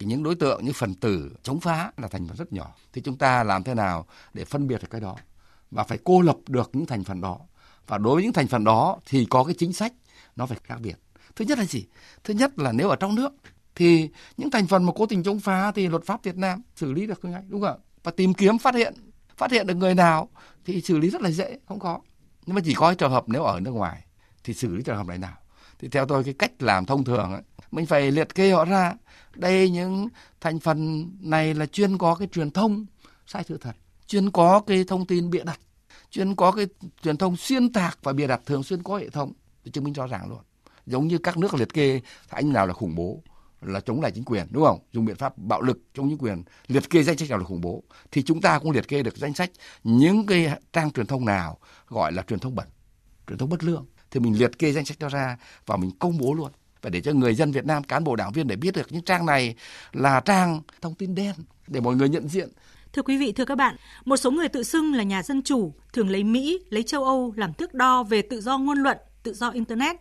những 0.00 0.22
đối 0.22 0.34
tượng, 0.34 0.64
những 0.64 0.74
phần 0.74 0.94
tử 0.94 1.36
chống 1.42 1.60
phá 1.60 1.92
là 1.96 2.08
thành 2.08 2.28
phần 2.28 2.36
rất 2.36 2.52
nhỏ. 2.52 2.74
Thì 2.92 3.00
chúng 3.00 3.18
ta 3.18 3.44
làm 3.44 3.62
thế 3.62 3.74
nào 3.74 4.06
để 4.34 4.44
phân 4.44 4.66
biệt 4.66 4.82
được 4.82 4.88
cái 4.90 5.00
đó? 5.00 5.16
Và 5.72 5.84
phải 5.84 5.98
cô 6.04 6.20
lập 6.20 6.36
được 6.46 6.70
những 6.72 6.86
thành 6.86 7.04
phần 7.04 7.20
đó. 7.20 7.38
Và 7.86 7.98
đối 7.98 8.14
với 8.14 8.22
những 8.22 8.32
thành 8.32 8.46
phần 8.46 8.64
đó 8.64 8.98
thì 9.06 9.26
có 9.30 9.44
cái 9.44 9.54
chính 9.58 9.72
sách 9.72 9.92
nó 10.36 10.46
phải 10.46 10.58
khác 10.64 10.76
biệt. 10.82 10.96
Thứ 11.36 11.44
nhất 11.44 11.58
là 11.58 11.64
gì? 11.64 11.84
Thứ 12.24 12.34
nhất 12.34 12.58
là 12.58 12.72
nếu 12.72 12.88
ở 12.88 12.96
trong 12.96 13.14
nước 13.14 13.32
thì 13.74 14.08
những 14.36 14.50
thành 14.50 14.66
phần 14.66 14.84
mà 14.84 14.92
cố 14.96 15.06
tình 15.06 15.22
chống 15.22 15.40
phá 15.40 15.72
thì 15.72 15.88
luật 15.88 16.04
pháp 16.04 16.24
Việt 16.24 16.36
Nam 16.36 16.62
xử 16.76 16.92
lý 16.92 17.06
được 17.06 17.24
ngay 17.24 17.42
đúng 17.48 17.60
không 17.60 17.70
ạ? 17.70 17.76
Và 18.02 18.10
tìm 18.10 18.34
kiếm 18.34 18.58
phát 18.58 18.74
hiện 18.74 18.94
phát 19.36 19.50
hiện 19.50 19.66
được 19.66 19.74
người 19.74 19.94
nào 19.94 20.28
thì 20.64 20.80
xử 20.80 20.98
lý 20.98 21.10
rất 21.10 21.22
là 21.22 21.30
dễ 21.30 21.58
không 21.68 21.78
có. 21.78 22.00
Nhưng 22.46 22.54
mà 22.54 22.62
chỉ 22.64 22.74
có 22.74 22.94
trường 22.94 23.10
hợp 23.10 23.24
nếu 23.26 23.44
ở 23.44 23.60
nước 23.60 23.70
ngoài 23.70 24.04
thì 24.44 24.54
xử 24.54 24.76
lý 24.76 24.82
trường 24.82 24.96
hợp 24.96 25.06
này 25.06 25.18
nào. 25.18 25.36
Thì 25.78 25.88
theo 25.88 26.06
tôi 26.06 26.24
cái 26.24 26.34
cách 26.34 26.52
làm 26.62 26.86
thông 26.86 27.04
thường 27.04 27.32
ấy, 27.32 27.42
mình 27.70 27.86
phải 27.86 28.10
liệt 28.10 28.34
kê 28.34 28.50
họ 28.50 28.64
ra. 28.64 28.94
Đây 29.34 29.70
những 29.70 30.08
thành 30.40 30.60
phần 30.60 31.10
này 31.20 31.54
là 31.54 31.66
chuyên 31.66 31.98
có 31.98 32.14
cái 32.14 32.28
truyền 32.32 32.50
thông 32.50 32.86
sai 33.26 33.44
sự 33.48 33.58
thật 33.58 33.72
chuyên 34.12 34.30
có 34.30 34.60
cái 34.66 34.84
thông 34.84 35.06
tin 35.06 35.30
bịa 35.30 35.44
đặt, 35.44 35.60
chuyên 36.10 36.34
có 36.34 36.52
cái 36.52 36.66
truyền 37.02 37.16
thông 37.16 37.36
xuyên 37.36 37.72
tạc 37.72 37.98
và 38.02 38.12
bịa 38.12 38.26
đặt 38.26 38.40
thường 38.46 38.62
xuyên 38.62 38.82
có 38.82 38.98
hệ 38.98 39.08
thống 39.08 39.32
để 39.64 39.70
chứng 39.70 39.84
minh 39.84 39.92
rõ 39.92 40.06
ràng 40.06 40.28
luôn. 40.28 40.38
Giống 40.86 41.08
như 41.08 41.18
các 41.18 41.36
nước 41.36 41.54
liệt 41.54 41.72
kê 41.74 42.00
anh 42.28 42.52
nào 42.52 42.66
là 42.66 42.72
khủng 42.72 42.94
bố 42.94 43.22
là 43.60 43.80
chống 43.80 44.00
lại 44.00 44.12
chính 44.14 44.24
quyền, 44.24 44.46
đúng 44.50 44.64
không? 44.64 44.78
Dùng 44.92 45.04
biện 45.04 45.16
pháp 45.16 45.38
bạo 45.38 45.62
lực 45.62 45.78
chống 45.94 46.08
chính 46.08 46.18
quyền, 46.18 46.42
liệt 46.66 46.90
kê 46.90 47.02
danh 47.02 47.18
sách 47.18 47.30
nào 47.30 47.38
là 47.38 47.44
khủng 47.44 47.60
bố, 47.60 47.82
thì 48.10 48.22
chúng 48.22 48.40
ta 48.40 48.58
cũng 48.58 48.70
liệt 48.70 48.88
kê 48.88 49.02
được 49.02 49.16
danh 49.16 49.34
sách 49.34 49.50
những 49.84 50.26
cái 50.26 50.48
trang 50.72 50.90
truyền 50.90 51.06
thông 51.06 51.24
nào 51.24 51.58
gọi 51.88 52.12
là 52.12 52.22
truyền 52.22 52.38
thông 52.38 52.54
bẩn, 52.54 52.66
truyền 53.28 53.38
thông 53.38 53.48
bất 53.48 53.64
lương. 53.64 53.86
Thì 54.10 54.20
mình 54.20 54.38
liệt 54.38 54.58
kê 54.58 54.72
danh 54.72 54.84
sách 54.84 54.98
đó 54.98 55.08
ra 55.08 55.36
và 55.66 55.76
mình 55.76 55.90
công 55.98 56.18
bố 56.18 56.34
luôn. 56.34 56.50
Và 56.82 56.90
để 56.90 57.00
cho 57.00 57.12
người 57.12 57.34
dân 57.34 57.52
Việt 57.52 57.64
Nam, 57.64 57.84
cán 57.84 58.04
bộ 58.04 58.16
đảng 58.16 58.32
viên 58.32 58.46
để 58.46 58.56
biết 58.56 58.74
được 58.74 58.92
những 58.92 59.04
trang 59.04 59.26
này 59.26 59.56
là 59.92 60.20
trang 60.20 60.60
thông 60.80 60.94
tin 60.94 61.14
đen 61.14 61.34
để 61.66 61.80
mọi 61.80 61.96
người 61.96 62.08
nhận 62.08 62.28
diện. 62.28 62.48
Thưa 62.92 63.02
quý 63.02 63.18
vị, 63.18 63.32
thưa 63.32 63.44
các 63.44 63.54
bạn, 63.54 63.76
một 64.04 64.16
số 64.16 64.30
người 64.30 64.48
tự 64.48 64.62
xưng 64.62 64.94
là 64.94 65.02
nhà 65.02 65.22
dân 65.22 65.42
chủ 65.42 65.74
thường 65.92 66.10
lấy 66.10 66.24
Mỹ, 66.24 66.64
lấy 66.70 66.82
châu 66.82 67.04
Âu 67.04 67.34
làm 67.36 67.52
thước 67.52 67.74
đo 67.74 68.02
về 68.02 68.22
tự 68.22 68.40
do 68.40 68.58
ngôn 68.58 68.78
luận, 68.78 68.96
tự 69.22 69.32
do 69.34 69.50
Internet. 69.50 69.96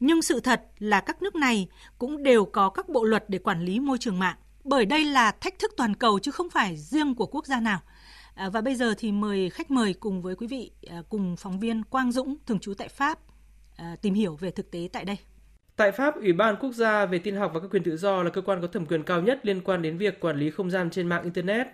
Nhưng 0.00 0.22
sự 0.22 0.40
thật 0.40 0.62
là 0.78 1.00
các 1.00 1.22
nước 1.22 1.34
này 1.34 1.68
cũng 1.98 2.22
đều 2.22 2.44
có 2.44 2.68
các 2.68 2.88
bộ 2.88 3.04
luật 3.04 3.24
để 3.28 3.38
quản 3.38 3.64
lý 3.64 3.80
môi 3.80 3.98
trường 3.98 4.18
mạng, 4.18 4.36
bởi 4.64 4.86
đây 4.86 5.04
là 5.04 5.30
thách 5.30 5.58
thức 5.58 5.72
toàn 5.76 5.94
cầu 5.94 6.18
chứ 6.18 6.30
không 6.30 6.50
phải 6.50 6.76
riêng 6.76 7.14
của 7.14 7.26
quốc 7.26 7.46
gia 7.46 7.60
nào. 7.60 7.78
À, 8.34 8.48
và 8.48 8.60
bây 8.60 8.74
giờ 8.74 8.94
thì 8.98 9.12
mời 9.12 9.50
khách 9.50 9.70
mời 9.70 9.94
cùng 9.94 10.22
với 10.22 10.34
quý 10.34 10.46
vị, 10.46 10.70
à, 10.90 11.02
cùng 11.08 11.36
phóng 11.36 11.60
viên 11.60 11.84
Quang 11.84 12.12
Dũng, 12.12 12.36
thường 12.46 12.58
trú 12.58 12.74
tại 12.74 12.88
Pháp, 12.88 13.18
à, 13.76 13.96
tìm 14.02 14.14
hiểu 14.14 14.34
về 14.34 14.50
thực 14.50 14.70
tế 14.70 14.88
tại 14.92 15.04
đây. 15.04 15.16
Tại 15.76 15.92
Pháp, 15.92 16.16
Ủy 16.16 16.32
ban 16.32 16.56
Quốc 16.60 16.72
gia 16.72 17.06
về 17.06 17.18
tin 17.18 17.36
học 17.36 17.50
và 17.54 17.60
các 17.60 17.70
quyền 17.70 17.82
tự 17.82 17.96
do 17.96 18.22
là 18.22 18.30
cơ 18.30 18.40
quan 18.40 18.60
có 18.60 18.66
thẩm 18.66 18.86
quyền 18.86 19.02
cao 19.02 19.22
nhất 19.22 19.40
liên 19.42 19.60
quan 19.60 19.82
đến 19.82 19.98
việc 19.98 20.20
quản 20.20 20.38
lý 20.38 20.50
không 20.50 20.70
gian 20.70 20.90
trên 20.90 21.08
mạng 21.08 21.24
Internet. 21.24 21.66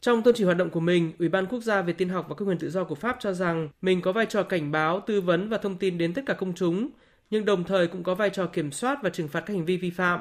Trong 0.00 0.22
tôn 0.22 0.34
chỉ 0.34 0.44
hoạt 0.44 0.56
động 0.56 0.70
của 0.70 0.80
mình, 0.80 1.12
Ủy 1.18 1.28
ban 1.28 1.46
Quốc 1.46 1.60
gia 1.60 1.82
về 1.82 1.92
tin 1.92 2.08
học 2.08 2.26
và 2.28 2.34
các 2.34 2.44
quyền 2.44 2.58
tự 2.58 2.70
do 2.70 2.84
của 2.84 2.94
Pháp 2.94 3.16
cho 3.20 3.32
rằng 3.32 3.68
mình 3.82 4.00
có 4.02 4.12
vai 4.12 4.26
trò 4.26 4.42
cảnh 4.42 4.72
báo, 4.72 5.00
tư 5.00 5.20
vấn 5.20 5.48
và 5.48 5.58
thông 5.58 5.76
tin 5.76 5.98
đến 5.98 6.14
tất 6.14 6.22
cả 6.26 6.34
công 6.34 6.54
chúng, 6.54 6.90
nhưng 7.30 7.44
đồng 7.44 7.64
thời 7.64 7.86
cũng 7.86 8.02
có 8.02 8.14
vai 8.14 8.30
trò 8.30 8.46
kiểm 8.46 8.72
soát 8.72 8.98
và 9.02 9.10
trừng 9.10 9.28
phạt 9.28 9.40
các 9.40 9.54
hành 9.54 9.64
vi 9.64 9.76
vi 9.76 9.90
phạm. 9.90 10.20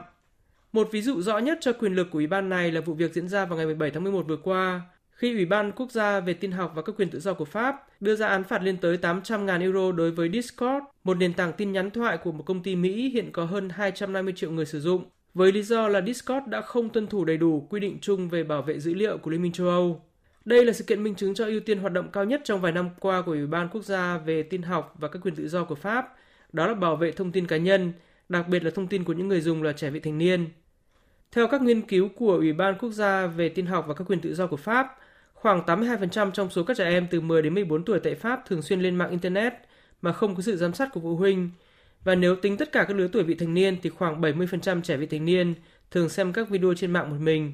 Một 0.72 0.90
ví 0.92 1.02
dụ 1.02 1.22
rõ 1.22 1.38
nhất 1.38 1.58
cho 1.62 1.74
quyền 1.74 1.96
lực 1.96 2.08
của 2.12 2.18
Ủy 2.18 2.28
ban 2.28 2.50
này 2.50 2.72
là 2.72 2.82
vụ 2.82 2.94
việc 2.94 3.14
diễn 3.14 3.28
ra 3.28 3.46
vào 3.46 3.58
ngày 3.58 3.66
17 3.66 3.92
tháng 3.92 4.04
11 4.04 4.28
vừa 4.28 4.38
qua, 4.38 4.82
khi 5.12 5.34
Ủy 5.34 5.46
ban 5.46 5.72
Quốc 5.72 5.92
gia 5.92 6.20
về 6.20 6.34
tin 6.34 6.52
học 6.52 6.72
và 6.76 6.82
các 6.82 6.96
quyền 6.98 7.10
tự 7.10 7.20
do 7.20 7.34
của 7.34 7.46
Pháp 7.46 7.76
đưa 8.00 8.16
ra 8.16 8.28
án 8.28 8.44
phạt 8.44 8.64
lên 8.64 8.78
tới 8.78 8.98
800.000 8.98 9.62
euro 9.62 9.92
đối 9.92 10.12
với 10.12 10.30
Discord, 10.34 10.86
một 11.04 11.18
nền 11.18 11.34
tảng 11.34 11.54
tin 11.54 11.72
nhắn 11.72 11.92
thoại 11.92 12.18
của 12.18 12.32
một 12.32 12.44
công 12.44 12.64
ty 12.64 12.76
Mỹ 12.76 13.10
hiện 13.10 13.32
có 13.32 13.46
hơn 13.46 13.70
250 13.70 14.34
triệu 14.38 14.52
người 14.52 14.66
sử 14.66 14.80
dụng, 14.80 15.04
với 15.34 15.52
lý 15.52 15.64
do 15.64 15.88
là 15.88 16.02
Discord 16.02 16.48
đã 16.48 16.62
không 16.62 16.90
tuân 16.90 17.08
thủ 17.08 17.26
đầy 17.26 17.38
đủ 17.38 17.68
quy 17.70 17.80
định 17.80 17.98
chung 18.02 18.30
về 18.30 18.44
bảo 18.44 18.62
vệ 18.62 18.80
dữ 18.80 18.94
liệu 18.94 19.18
của 19.18 19.32
Liên 19.32 19.42
minh 19.42 19.52
châu 19.52 19.68
Âu. 19.68 20.02
Đây 20.46 20.66
là 20.66 20.74
sự 20.74 20.84
kiện 20.84 21.04
minh 21.04 21.16
chứng 21.16 21.34
cho 21.34 21.46
ưu 21.46 21.60
tiên 21.60 21.80
hoạt 21.80 21.94
động 21.94 22.10
cao 22.12 22.26
nhất 22.26 22.42
trong 22.44 22.62
vài 22.62 22.72
năm 22.72 22.90
qua 23.00 23.22
của 23.22 23.32
Ủy 23.32 23.48
ban 23.48 23.70
Quốc 23.70 23.84
gia 23.84 24.18
về 24.18 24.44
tin 24.44 24.62
học 24.62 24.96
và 25.00 25.08
các 25.08 25.20
quyền 25.22 25.36
tự 25.36 25.48
do 25.48 25.64
của 25.64 25.76
Pháp, 25.76 26.16
đó 26.54 26.68
là 26.68 26.74
bảo 26.74 26.96
vệ 26.96 27.12
thông 27.12 27.32
tin 27.32 27.48
cá 27.48 27.58
nhân, 27.58 27.94
đặc 28.30 28.48
biệt 28.48 28.64
là 28.64 28.72
thông 28.72 28.88
tin 28.88 29.04
của 29.04 29.14
những 29.14 29.28
người 29.28 29.42
dùng 29.42 29.64
là 29.64 29.74
trẻ 29.74 29.90
vị 29.90 30.00
thành 30.00 30.18
niên. 30.18 30.50
Theo 31.32 31.48
các 31.48 31.62
nghiên 31.62 31.82
cứu 31.82 32.10
của 32.16 32.34
Ủy 32.34 32.54
ban 32.54 32.78
Quốc 32.78 32.92
gia 32.92 33.28
về 33.28 33.50
tin 33.50 33.66
học 33.66 33.86
và 33.88 33.94
các 33.94 34.04
quyền 34.08 34.22
tự 34.22 34.36
do 34.36 34.48
của 34.48 34.58
Pháp, 34.58 34.98
khoảng 35.34 35.62
82% 35.66 36.32
trong 36.32 36.50
số 36.50 36.64
các 36.64 36.78
trẻ 36.78 36.90
em 36.90 37.08
từ 37.12 37.22
10 37.22 37.42
đến 37.42 37.54
14 37.54 37.86
tuổi 37.86 38.00
tại 38.00 38.16
Pháp 38.16 38.46
thường 38.48 38.62
xuyên 38.62 38.82
lên 38.82 38.96
mạng 38.96 39.10
Internet 39.10 39.54
mà 40.02 40.14
không 40.14 40.36
có 40.36 40.42
sự 40.42 40.58
giám 40.58 40.74
sát 40.74 40.90
của 40.94 41.00
phụ 41.00 41.16
huynh, 41.16 41.50
và 42.04 42.16
nếu 42.16 42.36
tính 42.36 42.58
tất 42.58 42.72
cả 42.72 42.84
các 42.84 42.98
lứa 42.98 43.08
tuổi 43.08 43.24
vị 43.24 43.36
thành 43.36 43.54
niên 43.54 43.78
thì 43.82 43.90
khoảng 43.90 44.22
70% 44.22 44.82
trẻ 44.82 44.98
vị 44.98 45.06
thành 45.06 45.26
niên 45.26 45.54
thường 45.92 46.10
xem 46.10 46.34
các 46.34 46.50
video 46.50 46.74
trên 46.74 46.92
mạng 46.92 47.10
một 47.10 47.18
mình. 47.20 47.54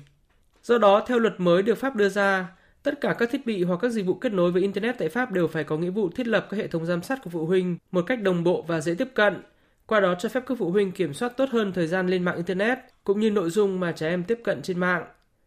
Do 0.63 0.77
đó, 0.77 1.05
theo 1.07 1.19
luật 1.19 1.33
mới 1.37 1.63
được 1.63 1.77
Pháp 1.77 1.95
đưa 1.95 2.09
ra, 2.09 2.47
tất 2.83 3.01
cả 3.01 3.15
các 3.19 3.29
thiết 3.31 3.45
bị 3.45 3.63
hoặc 3.63 3.79
các 3.81 3.91
dịch 3.91 4.05
vụ 4.05 4.13
kết 4.13 4.33
nối 4.33 4.51
với 4.51 4.61
Internet 4.61 4.97
tại 4.97 5.09
Pháp 5.09 5.31
đều 5.31 5.47
phải 5.47 5.63
có 5.63 5.77
nghĩa 5.77 5.89
vụ 5.89 6.09
thiết 6.09 6.27
lập 6.27 6.47
các 6.49 6.57
hệ 6.57 6.67
thống 6.67 6.85
giám 6.85 7.01
sát 7.01 7.19
của 7.23 7.29
phụ 7.29 7.45
huynh 7.45 7.77
một 7.91 8.03
cách 8.07 8.21
đồng 8.21 8.43
bộ 8.43 8.61
và 8.67 8.81
dễ 8.81 8.93
tiếp 8.93 9.07
cận, 9.13 9.33
qua 9.85 9.99
đó 9.99 10.15
cho 10.19 10.29
phép 10.29 10.43
các 10.47 10.57
phụ 10.59 10.71
huynh 10.71 10.91
kiểm 10.91 11.13
soát 11.13 11.37
tốt 11.37 11.49
hơn 11.51 11.73
thời 11.73 11.87
gian 11.87 12.07
lên 12.07 12.23
mạng 12.23 12.35
Internet 12.35 12.77
cũng 13.03 13.19
như 13.19 13.31
nội 13.31 13.49
dung 13.49 13.79
mà 13.79 13.91
trẻ 13.91 14.09
em 14.09 14.23
tiếp 14.23 14.39
cận 14.43 14.61
trên 14.61 14.79
mạng. 14.79 15.05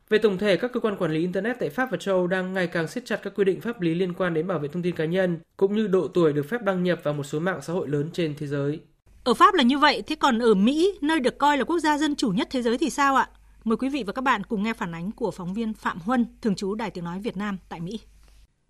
Về 0.08 0.18
tổng 0.18 0.38
thể, 0.38 0.56
các 0.56 0.72
cơ 0.72 0.80
quan 0.80 0.96
quản 0.96 1.12
lý 1.12 1.20
Internet 1.20 1.58
tại 1.58 1.70
Pháp 1.70 1.90
và 1.90 1.96
châu 1.96 2.16
Âu 2.16 2.26
đang 2.26 2.52
ngày 2.52 2.66
càng 2.66 2.88
siết 2.88 3.06
chặt 3.06 3.20
các 3.22 3.32
quy 3.36 3.44
định 3.44 3.60
pháp 3.60 3.80
lý 3.80 3.94
liên 3.94 4.14
quan 4.14 4.34
đến 4.34 4.46
bảo 4.46 4.58
vệ 4.58 4.68
thông 4.68 4.82
tin 4.82 4.94
cá 4.94 5.04
nhân, 5.04 5.38
cũng 5.56 5.76
như 5.76 5.86
độ 5.86 6.08
tuổi 6.08 6.32
được 6.32 6.48
phép 6.48 6.62
đăng 6.62 6.82
nhập 6.82 7.00
vào 7.02 7.14
một 7.14 7.24
số 7.24 7.40
mạng 7.40 7.60
xã 7.62 7.72
hội 7.72 7.88
lớn 7.88 8.10
trên 8.12 8.34
thế 8.38 8.46
giới. 8.46 8.80
Ở 9.24 9.34
Pháp 9.34 9.54
là 9.54 9.62
như 9.62 9.78
vậy, 9.78 10.02
thế 10.06 10.16
còn 10.16 10.38
ở 10.38 10.54
Mỹ, 10.54 10.98
nơi 11.02 11.20
được 11.20 11.38
coi 11.38 11.58
là 11.58 11.64
quốc 11.64 11.78
gia 11.78 11.98
dân 11.98 12.16
chủ 12.16 12.30
nhất 12.30 12.48
thế 12.50 12.62
giới 12.62 12.78
thì 12.78 12.90
sao 12.90 13.16
ạ? 13.16 13.28
Mời 13.64 13.76
quý 13.76 13.88
vị 13.88 14.02
và 14.06 14.12
các 14.12 14.22
bạn 14.22 14.42
cùng 14.48 14.62
nghe 14.62 14.72
phản 14.72 14.94
ánh 14.94 15.10
của 15.12 15.30
phóng 15.30 15.54
viên 15.54 15.74
Phạm 15.74 15.98
Huân, 16.00 16.26
thường 16.42 16.54
trú 16.54 16.74
Đài 16.74 16.90
Tiếng 16.90 17.04
Nói 17.04 17.20
Việt 17.20 17.36
Nam 17.36 17.58
tại 17.68 17.80
Mỹ. 17.80 18.00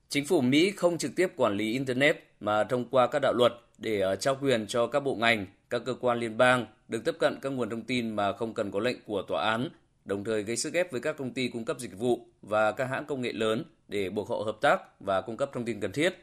Chính 0.09 0.27
phủ 0.27 0.41
Mỹ 0.41 0.71
không 0.71 0.99
trực 0.99 1.17
tiếp 1.17 1.33
quản 1.37 1.57
lý 1.57 1.73
Internet 1.73 2.17
mà 2.41 2.65
thông 2.65 2.85
qua 2.85 3.07
các 3.07 3.19
đạo 3.23 3.33
luật 3.33 3.53
để 3.79 4.01
ờ, 4.01 4.17
trao 4.17 4.37
quyền 4.41 4.67
cho 4.67 4.87
các 4.87 5.01
bộ 5.01 5.15
ngành, 5.15 5.47
các 5.71 5.83
cơ 5.85 5.95
quan 6.01 6.19
liên 6.19 6.37
bang 6.39 6.67
được 6.89 7.05
tiếp 7.05 7.15
cận 7.19 7.39
các 7.43 7.49
nguồn 7.49 7.71
thông 7.71 7.83
tin 7.83 8.17
mà 8.17 8.33
không 8.33 8.55
cần 8.55 8.71
có 8.71 8.81
lệnh 8.81 8.97
của 9.07 9.23
tòa 9.23 9.51
án, 9.51 9.69
đồng 10.09 10.25
thời 10.25 10.43
gây 10.43 10.57
sức 10.57 10.75
ép 10.75 10.93
với 10.93 11.01
các 11.01 11.17
công 11.17 11.31
ty 11.31 11.49
cung 11.49 11.65
cấp 11.65 11.81
dịch 11.81 11.99
vụ 11.99 12.27
và 12.43 12.73
các 12.73 12.85
hãng 12.85 13.05
công 13.07 13.21
nghệ 13.21 13.33
lớn 13.33 13.65
để 13.89 14.11
buộc 14.11 14.29
họ 14.29 14.37
hợp 14.37 14.57
tác 14.61 15.01
và 15.01 15.21
cung 15.21 15.37
cấp 15.37 15.51
thông 15.53 15.65
tin 15.65 15.81
cần 15.81 15.93
thiết. 15.93 16.15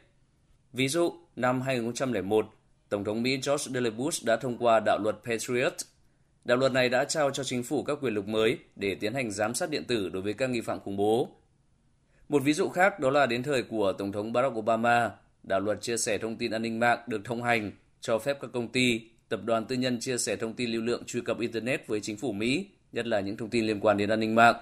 Ví 0.72 0.88
dụ, 0.88 1.12
năm 1.36 1.60
2001, 1.60 2.46
Tổng 2.88 3.04
thống 3.04 3.22
Mỹ 3.22 3.30
George 3.46 3.80
W. 3.80 3.96
Bush 3.96 4.24
đã 4.24 4.36
thông 4.36 4.58
qua 4.58 4.80
đạo 4.80 4.98
luật 5.02 5.16
Patriot. 5.24 5.72
Đạo 6.44 6.56
luật 6.56 6.72
này 6.72 6.88
đã 6.88 7.04
trao 7.04 7.30
cho 7.30 7.44
chính 7.44 7.62
phủ 7.62 7.82
các 7.82 7.98
quyền 8.02 8.14
lực 8.14 8.28
mới 8.28 8.58
để 8.76 8.94
tiến 8.94 9.14
hành 9.14 9.30
giám 9.30 9.54
sát 9.54 9.70
điện 9.70 9.84
tử 9.84 10.08
đối 10.08 10.22
với 10.22 10.32
các 10.32 10.50
nghi 10.50 10.60
phạm 10.60 10.80
khủng 10.80 10.96
bố. 10.96 11.28
Một 12.28 12.42
ví 12.42 12.52
dụ 12.52 12.68
khác 12.68 13.00
đó 13.00 13.10
là 13.10 13.26
đến 13.26 13.42
thời 13.42 13.62
của 13.62 13.92
Tổng 13.92 14.12
thống 14.12 14.32
Barack 14.32 14.56
Obama, 14.56 15.10
đạo 15.42 15.60
luật 15.60 15.82
chia 15.82 15.96
sẻ 15.96 16.18
thông 16.18 16.36
tin 16.36 16.50
an 16.50 16.62
ninh 16.62 16.80
mạng 16.80 16.98
được 17.06 17.20
thông 17.24 17.42
hành 17.42 17.72
cho 18.00 18.18
phép 18.18 18.38
các 18.40 18.50
công 18.52 18.68
ty, 18.68 19.00
tập 19.28 19.40
đoàn 19.44 19.64
tư 19.64 19.76
nhân 19.76 20.00
chia 20.00 20.18
sẻ 20.18 20.36
thông 20.36 20.54
tin 20.54 20.70
lưu 20.70 20.82
lượng 20.82 21.04
truy 21.04 21.20
cập 21.20 21.40
Internet 21.40 21.86
với 21.86 22.00
chính 22.00 22.16
phủ 22.16 22.32
Mỹ 22.32 22.66
nhất 22.92 23.06
là 23.06 23.20
những 23.20 23.36
thông 23.36 23.50
tin 23.50 23.66
liên 23.66 23.80
quan 23.80 23.96
đến 23.96 24.08
an 24.08 24.20
ninh 24.20 24.34
mạng. 24.34 24.54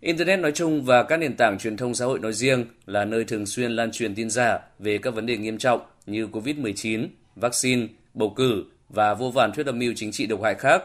Internet 0.00 0.40
nói 0.40 0.52
chung 0.52 0.84
và 0.84 1.02
các 1.02 1.16
nền 1.16 1.36
tảng 1.36 1.58
truyền 1.58 1.76
thông 1.76 1.94
xã 1.94 2.04
hội 2.04 2.18
nói 2.18 2.32
riêng 2.32 2.64
là 2.86 3.04
nơi 3.04 3.24
thường 3.24 3.46
xuyên 3.46 3.72
lan 3.72 3.90
truyền 3.92 4.14
tin 4.14 4.30
giả 4.30 4.58
về 4.78 4.98
các 4.98 5.14
vấn 5.14 5.26
đề 5.26 5.36
nghiêm 5.36 5.58
trọng 5.58 5.80
như 6.06 6.26
COVID-19, 6.26 7.08
vaccine, 7.36 7.86
bầu 8.14 8.32
cử 8.36 8.64
và 8.88 9.14
vô 9.14 9.30
vàn 9.30 9.52
thuyết 9.52 9.66
âm 9.66 9.78
mưu 9.78 9.92
chính 9.96 10.12
trị 10.12 10.26
độc 10.26 10.42
hại 10.42 10.54
khác. 10.54 10.82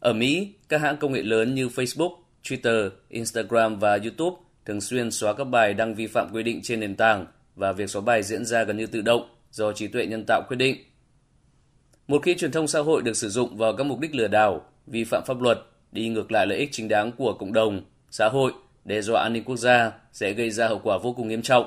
Ở 0.00 0.12
Mỹ, 0.12 0.54
các 0.68 0.80
hãng 0.80 0.96
công 0.96 1.12
nghệ 1.12 1.22
lớn 1.22 1.54
như 1.54 1.68
Facebook, 1.68 2.16
Twitter, 2.42 2.90
Instagram 3.08 3.78
và 3.78 3.98
YouTube 4.02 4.36
thường 4.64 4.80
xuyên 4.80 5.10
xóa 5.10 5.34
các 5.34 5.44
bài 5.44 5.74
đăng 5.74 5.94
vi 5.94 6.06
phạm 6.06 6.28
quy 6.32 6.42
định 6.42 6.60
trên 6.62 6.80
nền 6.80 6.96
tảng 6.96 7.26
và 7.56 7.72
việc 7.72 7.90
xóa 7.90 8.02
bài 8.02 8.22
diễn 8.22 8.44
ra 8.44 8.64
gần 8.64 8.76
như 8.76 8.86
tự 8.86 9.00
động 9.00 9.28
do 9.50 9.72
trí 9.72 9.88
tuệ 9.88 10.06
nhân 10.06 10.24
tạo 10.26 10.42
quyết 10.48 10.56
định. 10.56 10.76
Một 12.06 12.22
khi 12.22 12.34
truyền 12.34 12.50
thông 12.50 12.66
xã 12.66 12.80
hội 12.80 13.02
được 13.02 13.16
sử 13.16 13.28
dụng 13.28 13.56
vào 13.56 13.76
các 13.76 13.84
mục 13.84 14.00
đích 14.00 14.14
lừa 14.14 14.28
đảo, 14.28 14.64
vi 14.86 15.04
phạm 15.04 15.24
pháp 15.26 15.40
luật, 15.40 15.58
đi 15.92 16.08
ngược 16.08 16.32
lại 16.32 16.46
lợi 16.46 16.58
ích 16.58 16.68
chính 16.72 16.88
đáng 16.88 17.12
của 17.12 17.32
cộng 17.32 17.52
đồng, 17.52 17.80
xã 18.10 18.28
hội, 18.28 18.52
đe 18.84 19.00
dọa 19.00 19.22
an 19.22 19.32
ninh 19.32 19.44
quốc 19.44 19.56
gia 19.56 19.92
sẽ 20.12 20.32
gây 20.32 20.50
ra 20.50 20.68
hậu 20.68 20.80
quả 20.84 20.98
vô 20.98 21.12
cùng 21.12 21.28
nghiêm 21.28 21.42
trọng. 21.42 21.66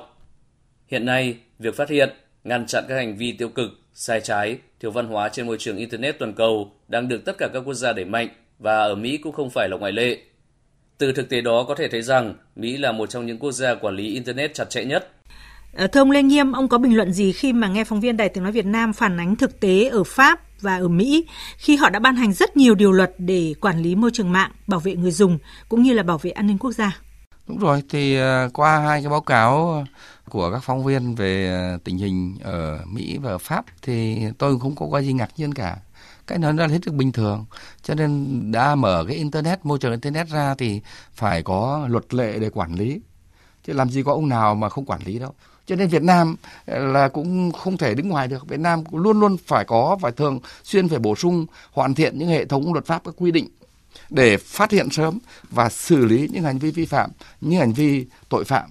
Hiện 0.86 1.06
nay, 1.06 1.36
việc 1.58 1.76
phát 1.76 1.88
hiện, 1.88 2.10
ngăn 2.44 2.66
chặn 2.66 2.84
các 2.88 2.94
hành 2.94 3.16
vi 3.16 3.32
tiêu 3.32 3.48
cực, 3.48 3.70
sai 3.94 4.20
trái, 4.20 4.58
thiếu 4.80 4.90
văn 4.90 5.06
hóa 5.06 5.28
trên 5.28 5.46
môi 5.46 5.56
trường 5.58 5.76
Internet 5.76 6.18
toàn 6.18 6.32
cầu 6.32 6.72
đang 6.88 7.08
được 7.08 7.24
tất 7.24 7.38
cả 7.38 7.48
các 7.52 7.60
quốc 7.60 7.74
gia 7.74 7.92
đẩy 7.92 8.04
mạnh 8.04 8.28
và 8.58 8.76
ở 8.76 8.94
Mỹ 8.94 9.16
cũng 9.16 9.32
không 9.32 9.50
phải 9.50 9.68
là 9.68 9.76
ngoại 9.76 9.92
lệ. 9.92 10.18
Từ 10.98 11.12
thực 11.12 11.28
tế 11.28 11.40
đó 11.40 11.64
có 11.68 11.74
thể 11.74 11.88
thấy 11.88 12.02
rằng 12.02 12.34
Mỹ 12.56 12.76
là 12.76 12.92
một 12.92 13.10
trong 13.10 13.26
những 13.26 13.38
quốc 13.38 13.52
gia 13.52 13.74
quản 13.74 13.96
lý 13.96 14.14
Internet 14.14 14.54
chặt 14.54 14.70
chẽ 14.70 14.84
nhất. 14.84 15.12
Ờ, 15.74 15.86
thưa 15.86 16.00
ông 16.00 16.10
Lê 16.10 16.22
Nghiêm, 16.22 16.52
ông 16.52 16.68
có 16.68 16.78
bình 16.78 16.96
luận 16.96 17.12
gì 17.12 17.32
khi 17.32 17.52
mà 17.52 17.68
nghe 17.68 17.84
phóng 17.84 18.00
viên 18.00 18.16
Đài 18.16 18.28
Tiếng 18.28 18.44
Nói 18.44 18.52
Việt 18.52 18.66
Nam 18.66 18.92
phản 18.92 19.20
ánh 19.20 19.36
thực 19.36 19.60
tế 19.60 19.88
ở 19.88 20.04
Pháp 20.04 20.45
và 20.60 20.76
ở 20.76 20.88
Mỹ 20.88 21.26
khi 21.56 21.76
họ 21.76 21.90
đã 21.90 21.98
ban 21.98 22.16
hành 22.16 22.32
rất 22.32 22.56
nhiều 22.56 22.74
điều 22.74 22.92
luật 22.92 23.14
để 23.18 23.54
quản 23.60 23.82
lý 23.82 23.94
môi 23.94 24.10
trường 24.14 24.32
mạng, 24.32 24.50
bảo 24.66 24.80
vệ 24.80 24.96
người 24.96 25.10
dùng 25.10 25.38
cũng 25.68 25.82
như 25.82 25.92
là 25.92 26.02
bảo 26.02 26.18
vệ 26.18 26.30
an 26.30 26.46
ninh 26.46 26.58
quốc 26.58 26.72
gia? 26.72 27.00
Đúng 27.48 27.58
rồi, 27.58 27.82
thì 27.88 28.16
à, 28.16 28.48
qua 28.54 28.78
hai 28.78 29.00
cái 29.00 29.10
báo 29.10 29.20
cáo 29.20 29.84
của 30.28 30.50
các 30.50 30.64
phóng 30.64 30.84
viên 30.84 31.14
về 31.14 31.48
à, 31.48 31.78
tình 31.84 31.98
hình 31.98 32.36
ở 32.42 32.80
Mỹ 32.86 33.18
và 33.22 33.30
ở 33.30 33.38
Pháp 33.38 33.64
thì 33.82 34.24
tôi 34.38 34.58
cũng 34.58 34.76
không 34.76 34.90
có 34.90 34.98
gì 34.98 35.12
ngạc 35.12 35.30
nhiên 35.36 35.54
cả. 35.54 35.76
Cái 36.26 36.38
nó 36.38 36.52
là 36.52 36.66
hết 36.66 36.78
sức 36.84 36.94
bình 36.94 37.12
thường 37.12 37.44
cho 37.82 37.94
nên 37.94 38.42
đã 38.52 38.74
mở 38.74 39.04
cái 39.08 39.16
internet 39.16 39.66
môi 39.66 39.78
trường 39.78 39.92
internet 39.92 40.28
ra 40.28 40.54
thì 40.54 40.80
phải 41.14 41.42
có 41.42 41.86
luật 41.90 42.14
lệ 42.14 42.38
để 42.38 42.50
quản 42.50 42.74
lý. 42.74 43.00
Chứ 43.64 43.72
làm 43.72 43.90
gì 43.90 44.02
có 44.02 44.12
ông 44.12 44.28
nào 44.28 44.54
mà 44.54 44.68
không 44.68 44.84
quản 44.84 45.00
lý 45.04 45.18
đâu 45.18 45.34
cho 45.66 45.76
nên 45.76 45.88
Việt 45.88 46.02
Nam 46.02 46.36
ờ, 46.66 46.78
là 46.78 47.08
cũng 47.08 47.52
không 47.52 47.76
thể 47.76 47.94
đứng 47.94 48.08
ngoài 48.08 48.28
được 48.28 48.48
Việt 48.48 48.60
Nam 48.60 48.84
cũng 48.84 49.00
luôn 49.00 49.20
luôn 49.20 49.36
phải 49.46 49.64
có 49.64 49.96
và 50.00 50.10
thường 50.10 50.40
xuyên 50.64 50.88
phải 50.88 50.98
bổ 50.98 51.16
sung 51.16 51.46
hoàn 51.72 51.94
thiện 51.94 52.18
những 52.18 52.28
hệ 52.28 52.44
thống 52.44 52.72
luật 52.72 52.86
pháp 52.86 53.02
các 53.04 53.14
quy 53.16 53.30
định 53.30 53.48
để 54.10 54.36
phát 54.36 54.70
hiện 54.70 54.90
sớm 54.90 55.18
và 55.50 55.68
xử 55.68 56.04
lý 56.04 56.28
những 56.32 56.42
hành 56.42 56.58
vi 56.58 56.70
vi 56.70 56.86
phạm 56.86 57.10
những 57.40 57.60
hành 57.60 57.72
vi 57.72 58.06
tội 58.28 58.44
phạm 58.44 58.70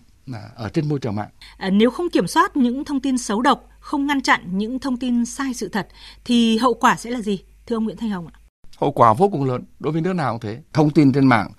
ở 0.56 0.70
trên 0.70 0.90
môi 0.90 1.00
trường 1.00 1.16
mạng. 1.16 1.30
À, 1.58 1.70
nếu 1.70 1.92
không 1.92 2.10
kiểm 2.10 2.28
soát 2.28 2.58
những 2.58 2.86
thông 2.86 3.00
tin 3.00 3.18
xấu 3.18 3.42
độc, 3.42 3.68
không 3.80 4.08
ngăn 4.08 4.22
chặn 4.22 4.42
những 4.58 4.80
thông 4.80 4.98
tin 4.98 5.26
sai 5.26 5.54
sự 5.54 5.68
thật 5.68 5.88
thì 6.26 6.58
hậu 6.58 6.74
quả 6.74 6.96
sẽ 6.96 7.10
là 7.10 7.22
gì? 7.22 7.40
Thưa 7.68 7.76
ông 7.76 7.84
Nguyễn 7.84 7.98
Thanh 7.98 8.10
Hồng 8.10 8.28
ạ. 8.28 8.40
Hậu 8.78 8.92
quả 8.92 9.14
vô 9.14 9.30
cùng 9.30 9.44
lớn 9.44 9.64
đối 9.80 9.94
với 9.94 10.02
nước 10.02 10.14
nào 10.14 10.34
cũng 10.34 10.40
thế. 10.40 10.62
Thông 10.74 10.90
tin 10.90 11.12
trên 11.14 11.28
mạng 11.28 11.52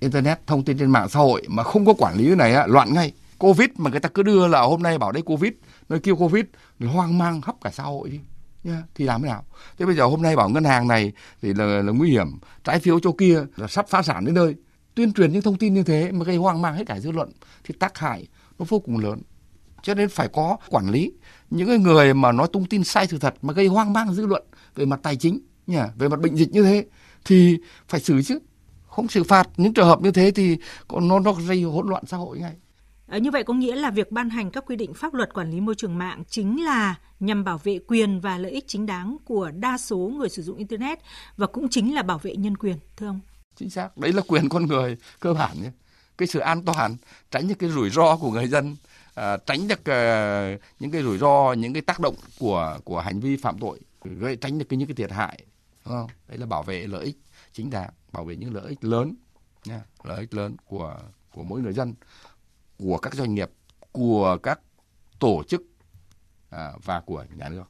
internet, 0.00 0.46
thông 0.46 0.64
tin 0.64 0.78
trên 0.78 0.90
mạng 0.90 1.08
xã 1.08 1.20
hội 1.20 1.42
mà 1.48 1.62
không 1.62 1.86
có 1.86 1.92
quản 1.92 2.16
lý 2.16 2.26
cái 2.26 2.36
này 2.36 2.54
á, 2.54 2.66
loạn 2.66 2.94
ngay. 2.94 3.12
Covid 3.44 3.68
mà 3.76 3.90
người 3.90 4.00
ta 4.00 4.08
cứ 4.08 4.22
đưa 4.22 4.48
là 4.48 4.60
hôm 4.60 4.82
nay 4.82 4.98
bảo 4.98 5.12
đây 5.12 5.22
Covid, 5.22 5.52
nơi 5.88 6.00
kêu 6.00 6.16
Covid, 6.16 6.44
hoang 6.80 7.18
mang 7.18 7.40
khắp 7.40 7.54
cả 7.64 7.70
xã 7.70 7.82
hội 7.82 8.10
đi. 8.10 8.20
Nha, 8.64 8.82
thì 8.94 9.04
làm 9.04 9.22
thế 9.22 9.28
nào? 9.28 9.44
Thế 9.78 9.86
bây 9.86 9.94
giờ 9.96 10.04
hôm 10.04 10.22
nay 10.22 10.36
bảo 10.36 10.48
ngân 10.48 10.64
hàng 10.64 10.88
này 10.88 11.12
thì 11.42 11.54
là, 11.54 11.64
là 11.64 11.92
nguy 11.92 12.10
hiểm, 12.10 12.26
trái 12.64 12.80
phiếu 12.80 13.00
chỗ 13.00 13.12
kia 13.12 13.42
là 13.56 13.66
sắp 13.66 13.88
phá 13.88 14.02
sản 14.02 14.24
đến 14.24 14.34
nơi. 14.34 14.54
Tuyên 14.94 15.12
truyền 15.12 15.32
những 15.32 15.42
thông 15.42 15.58
tin 15.58 15.74
như 15.74 15.82
thế 15.82 16.12
mà 16.12 16.24
gây 16.24 16.36
hoang 16.36 16.62
mang 16.62 16.74
hết 16.74 16.84
cả 16.86 17.00
dư 17.00 17.10
luận 17.10 17.32
thì 17.64 17.74
tác 17.78 17.98
hại 17.98 18.26
nó 18.58 18.66
vô 18.68 18.78
cùng 18.78 18.98
lớn. 18.98 19.22
Cho 19.82 19.94
nên 19.94 20.08
phải 20.08 20.28
có 20.28 20.56
quản 20.70 20.90
lý 20.90 21.12
những 21.50 21.68
cái 21.68 21.78
người 21.78 22.14
mà 22.14 22.32
nói 22.32 22.48
tung 22.52 22.66
tin 22.66 22.84
sai 22.84 23.06
sự 23.06 23.18
thật 23.18 23.34
mà 23.42 23.54
gây 23.54 23.66
hoang 23.66 23.92
mang 23.92 24.14
dư 24.14 24.26
luận 24.26 24.42
về 24.74 24.84
mặt 24.84 25.00
tài 25.02 25.16
chính, 25.16 25.40
nha, 25.66 25.88
về 25.98 26.08
mặt 26.08 26.20
bệnh 26.20 26.36
dịch 26.36 26.50
như 26.50 26.62
thế 26.62 26.84
thì 27.24 27.58
phải 27.88 28.00
xử 28.00 28.22
chứ 28.22 28.38
không 28.86 29.08
xử 29.08 29.24
phạt 29.24 29.48
những 29.56 29.74
trường 29.74 29.86
hợp 29.86 30.02
như 30.02 30.10
thế 30.10 30.30
thì 30.30 30.56
nó 30.92 31.18
nó 31.20 31.32
gây 31.32 31.62
hỗn 31.62 31.88
loạn 31.88 32.02
xã 32.06 32.16
hội 32.16 32.38
ngay. 32.38 32.56
Ờ, 33.14 33.18
như 33.18 33.30
vậy 33.30 33.44
có 33.44 33.54
nghĩa 33.54 33.76
là 33.76 33.90
việc 33.90 34.12
ban 34.12 34.30
hành 34.30 34.50
các 34.50 34.64
quy 34.66 34.76
định 34.76 34.94
pháp 34.94 35.14
luật 35.14 35.34
quản 35.34 35.50
lý 35.50 35.60
môi 35.60 35.74
trường 35.74 35.98
mạng 35.98 36.22
chính 36.28 36.64
là 36.64 36.94
nhằm 37.20 37.44
bảo 37.44 37.58
vệ 37.58 37.78
quyền 37.86 38.20
và 38.20 38.38
lợi 38.38 38.52
ích 38.52 38.64
chính 38.68 38.86
đáng 38.86 39.16
của 39.24 39.50
đa 39.50 39.78
số 39.78 39.96
người 39.96 40.28
sử 40.28 40.42
dụng 40.42 40.56
internet 40.56 40.98
và 41.36 41.46
cũng 41.46 41.68
chính 41.68 41.94
là 41.94 42.02
bảo 42.02 42.18
vệ 42.18 42.36
nhân 42.36 42.56
quyền, 42.56 42.76
thưa 42.96 43.06
ông. 43.06 43.20
Chính 43.56 43.70
xác, 43.70 43.96
đấy 43.96 44.12
là 44.12 44.22
quyền 44.28 44.48
con 44.48 44.66
người 44.66 44.96
cơ 45.20 45.34
bản 45.34 45.62
nhé. 45.62 45.70
Cái 46.18 46.28
sự 46.28 46.38
an 46.38 46.64
toàn, 46.64 46.96
tránh 47.30 47.46
những 47.46 47.58
cái 47.58 47.70
rủi 47.70 47.90
ro 47.90 48.16
của 48.16 48.30
người 48.30 48.48
dân, 48.48 48.76
à, 49.14 49.36
tránh 49.36 49.68
được 49.68 49.80
uh, 49.80 50.60
những 50.80 50.90
cái 50.90 51.02
rủi 51.02 51.18
ro, 51.18 51.52
những 51.52 51.72
cái 51.72 51.82
tác 51.82 52.00
động 52.00 52.14
của 52.38 52.78
của 52.84 53.00
hành 53.00 53.20
vi 53.20 53.36
phạm 53.36 53.58
tội, 53.58 53.80
gây 54.04 54.36
tránh 54.36 54.58
được 54.58 54.66
cái 54.68 54.76
những 54.76 54.88
cái 54.88 54.94
thiệt 54.94 55.12
hại, 55.12 55.44
đúng 55.84 55.94
không? 55.94 56.10
Đấy 56.28 56.38
là 56.38 56.46
bảo 56.46 56.62
vệ 56.62 56.86
lợi 56.86 57.04
ích 57.04 57.16
chính 57.52 57.70
đáng 57.70 57.90
bảo 58.12 58.24
vệ 58.24 58.36
những 58.36 58.54
lợi 58.54 58.68
ích 58.68 58.84
lớn 58.84 59.14
nha, 59.64 59.80
lợi 60.04 60.20
ích 60.20 60.34
lớn 60.34 60.56
của 60.66 60.96
của 61.34 61.42
mỗi 61.42 61.60
người 61.60 61.72
dân 61.72 61.94
của 62.84 62.98
các 62.98 63.14
doanh 63.14 63.34
nghiệp 63.34 63.50
của 63.92 64.36
các 64.42 64.60
tổ 65.18 65.42
chức 65.48 65.62
à, 66.50 66.72
và 66.84 67.00
của 67.00 67.24
nhà 67.36 67.48
nước 67.48 67.64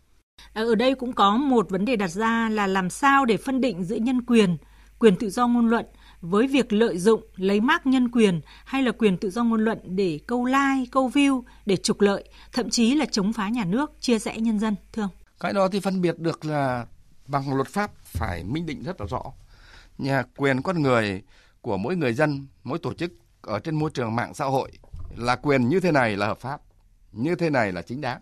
à, 0.52 0.62
ở 0.62 0.74
đây 0.74 0.94
cũng 0.94 1.12
có 1.12 1.36
một 1.36 1.70
vấn 1.70 1.84
đề 1.84 1.96
đặt 1.96 2.08
ra 2.08 2.48
là 2.48 2.66
làm 2.66 2.90
sao 2.90 3.24
để 3.24 3.36
phân 3.36 3.60
định 3.60 3.84
giữa 3.84 3.96
nhân 3.96 4.22
quyền 4.22 4.56
quyền 4.98 5.16
tự 5.16 5.30
do 5.30 5.46
ngôn 5.46 5.66
luận 5.66 5.86
với 6.20 6.46
việc 6.46 6.72
lợi 6.72 6.98
dụng 6.98 7.22
lấy 7.36 7.60
mác 7.60 7.86
nhân 7.86 8.10
quyền 8.10 8.40
hay 8.64 8.82
là 8.82 8.92
quyền 8.92 9.18
tự 9.18 9.30
do 9.30 9.44
ngôn 9.44 9.64
luận 9.64 9.78
để 9.84 10.20
câu 10.26 10.44
like, 10.44 10.90
câu 10.92 11.08
view, 11.08 11.42
để 11.66 11.76
trục 11.76 12.00
lợi, 12.00 12.28
thậm 12.52 12.70
chí 12.70 12.94
là 12.94 13.04
chống 13.10 13.32
phá 13.32 13.48
nhà 13.48 13.64
nước, 13.64 13.92
chia 14.00 14.18
rẽ 14.18 14.36
nhân 14.36 14.58
dân, 14.58 14.76
thưa 14.92 15.02
ông? 15.02 15.10
Cái 15.40 15.52
đó 15.52 15.68
thì 15.68 15.80
phân 15.80 16.00
biệt 16.00 16.18
được 16.18 16.44
là 16.44 16.86
bằng 17.26 17.54
luật 17.54 17.68
pháp 17.68 17.90
phải 18.04 18.44
minh 18.44 18.66
định 18.66 18.82
rất 18.82 19.00
là 19.00 19.06
rõ 19.06 19.22
nhà 19.98 20.22
quyền 20.36 20.62
con 20.62 20.82
người 20.82 21.22
của 21.60 21.76
mỗi 21.76 21.96
người 21.96 22.12
dân, 22.12 22.46
mỗi 22.64 22.78
tổ 22.78 22.94
chức 22.94 23.12
ở 23.42 23.58
trên 23.58 23.74
môi 23.74 23.90
trường 23.94 24.16
mạng 24.16 24.34
xã 24.34 24.44
hội 24.44 24.72
là 25.16 25.36
quyền 25.36 25.68
như 25.68 25.80
thế 25.80 25.92
này 25.92 26.16
là 26.16 26.26
hợp 26.26 26.38
pháp, 26.38 26.60
như 27.12 27.34
thế 27.34 27.50
này 27.50 27.72
là 27.72 27.82
chính 27.82 28.00
đáng. 28.00 28.20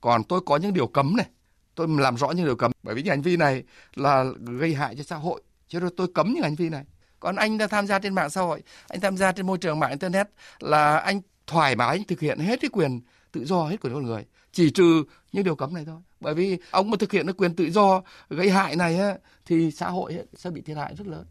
Còn 0.00 0.24
tôi 0.24 0.40
có 0.46 0.56
những 0.56 0.74
điều 0.74 0.86
cấm 0.86 1.16
này, 1.16 1.26
tôi 1.74 1.88
làm 1.88 2.16
rõ 2.16 2.30
những 2.30 2.46
điều 2.46 2.56
cấm 2.56 2.72
bởi 2.82 2.94
vì 2.94 3.02
những 3.02 3.10
hành 3.10 3.22
vi 3.22 3.36
này 3.36 3.62
là 3.94 4.24
gây 4.58 4.74
hại 4.74 4.96
cho 4.96 5.02
xã 5.02 5.16
hội, 5.16 5.42
cho 5.68 5.80
nên 5.80 5.96
tôi 5.96 6.06
cấm 6.14 6.32
những 6.32 6.42
hành 6.42 6.54
vi 6.54 6.68
này. 6.68 6.84
Còn 7.20 7.36
anh 7.36 7.58
đã 7.58 7.66
tham 7.66 7.86
gia 7.86 7.98
trên 7.98 8.14
mạng 8.14 8.30
xã 8.30 8.40
hội, 8.40 8.62
anh 8.88 9.00
tham 9.00 9.16
gia 9.16 9.32
trên 9.32 9.46
môi 9.46 9.58
trường 9.58 9.78
mạng 9.78 9.90
internet 9.90 10.28
là 10.60 10.96
anh 10.96 11.20
thoải 11.46 11.76
mái 11.76 11.88
anh 11.88 12.04
thực 12.04 12.20
hiện 12.20 12.38
hết 12.38 12.60
cái 12.60 12.70
quyền 12.72 13.00
tự 13.32 13.44
do 13.44 13.66
hết 13.66 13.80
của 13.80 13.90
con 13.94 14.02
người, 14.02 14.24
chỉ 14.52 14.70
trừ 14.70 15.04
những 15.32 15.44
điều 15.44 15.56
cấm 15.56 15.74
này 15.74 15.84
thôi 15.84 16.00
bởi 16.20 16.34
vì 16.34 16.58
ông 16.70 16.90
mà 16.90 16.96
thực 17.00 17.12
hiện 17.12 17.26
cái 17.26 17.34
quyền 17.34 17.56
tự 17.56 17.70
do 17.70 18.02
gây 18.30 18.50
hại 18.50 18.76
này 18.76 18.98
á, 18.98 19.14
thì 19.46 19.70
xã 19.70 19.88
hội 19.88 20.18
sẽ 20.34 20.50
bị 20.50 20.60
thiệt 20.60 20.76
hại 20.76 20.94
rất 20.96 21.06
lớn. 21.06 21.26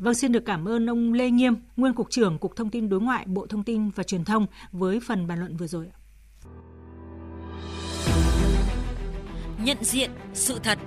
Vâng, 0.00 0.14
xin 0.14 0.32
được 0.32 0.44
cảm 0.44 0.68
ơn 0.68 0.90
ông 0.90 1.12
Lê 1.12 1.30
Nghiêm, 1.30 1.56
nguyên 1.76 1.94
cục 1.94 2.10
trưởng 2.10 2.38
Cục 2.38 2.56
Thông 2.56 2.70
tin 2.70 2.88
Đối 2.88 3.00
ngoại 3.00 3.24
Bộ 3.26 3.46
Thông 3.46 3.62
tin 3.62 3.90
và 3.90 4.02
Truyền 4.02 4.24
thông 4.24 4.46
với 4.72 5.00
phần 5.00 5.26
bàn 5.26 5.38
luận 5.38 5.56
vừa 5.56 5.66
rồi. 5.66 5.90
Nhận 9.64 9.76
diện 9.80 10.10
sự 10.34 10.58
thật. 10.62 10.78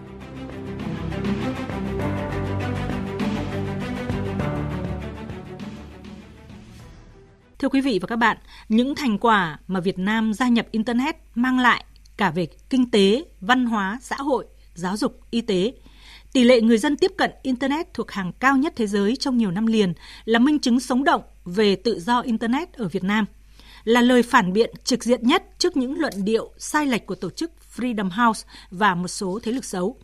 Thưa 7.60 7.70
quý 7.70 7.82
vị 7.82 8.00
và 8.02 8.08
các 8.08 8.16
bạn, 8.16 8.38
những 8.70 8.96
thành 8.96 9.18
quả 9.18 9.60
mà 9.68 9.80
Việt 9.80 10.00
Nam 10.00 10.34
gia 10.34 10.48
nhập 10.48 10.68
Internet 10.72 11.16
mang 11.36 11.60
lại 11.60 11.86
cả 12.18 12.32
về 12.32 12.48
kinh 12.70 12.92
tế, 12.92 13.26
văn 13.42 13.66
hóa, 13.66 14.00
xã 14.02 14.16
hội, 14.16 14.46
giáo 14.74 14.98
dục, 14.98 15.20
y 15.30 15.42
tế. 15.42 15.74
Tỷ 16.34 16.44
lệ 16.44 16.62
người 16.62 16.78
dân 16.78 16.98
tiếp 16.98 17.12
cận 17.18 17.32
Internet 17.42 17.94
thuộc 17.94 18.12
hàng 18.12 18.32
cao 18.40 18.58
nhất 18.58 18.74
thế 18.76 18.88
giới 18.88 19.16
trong 19.16 19.38
nhiều 19.38 19.52
năm 19.52 19.66
liền 19.66 19.94
là 20.26 20.40
minh 20.40 20.60
chứng 20.60 20.80
sống 20.80 21.04
động 21.04 21.22
về 21.46 21.76
tự 21.76 22.00
do 22.00 22.20
Internet 22.20 22.74
ở 22.74 22.88
Việt 22.88 23.04
Nam, 23.04 23.26
là 23.84 24.02
lời 24.02 24.24
phản 24.24 24.54
biện 24.54 24.74
trực 24.84 25.04
diện 25.04 25.28
nhất 25.28 25.44
trước 25.58 25.78
những 25.78 26.00
luận 26.00 26.14
điệu 26.24 26.52
sai 26.58 26.86
lệch 26.86 27.06
của 27.06 27.16
tổ 27.16 27.30
chức 27.30 27.52
Freedom 27.76 28.10
House 28.10 28.48
và 28.72 28.96
một 28.96 29.08
số 29.08 29.40
thế 29.44 29.52
lực 29.52 29.66
xấu. 29.66 29.98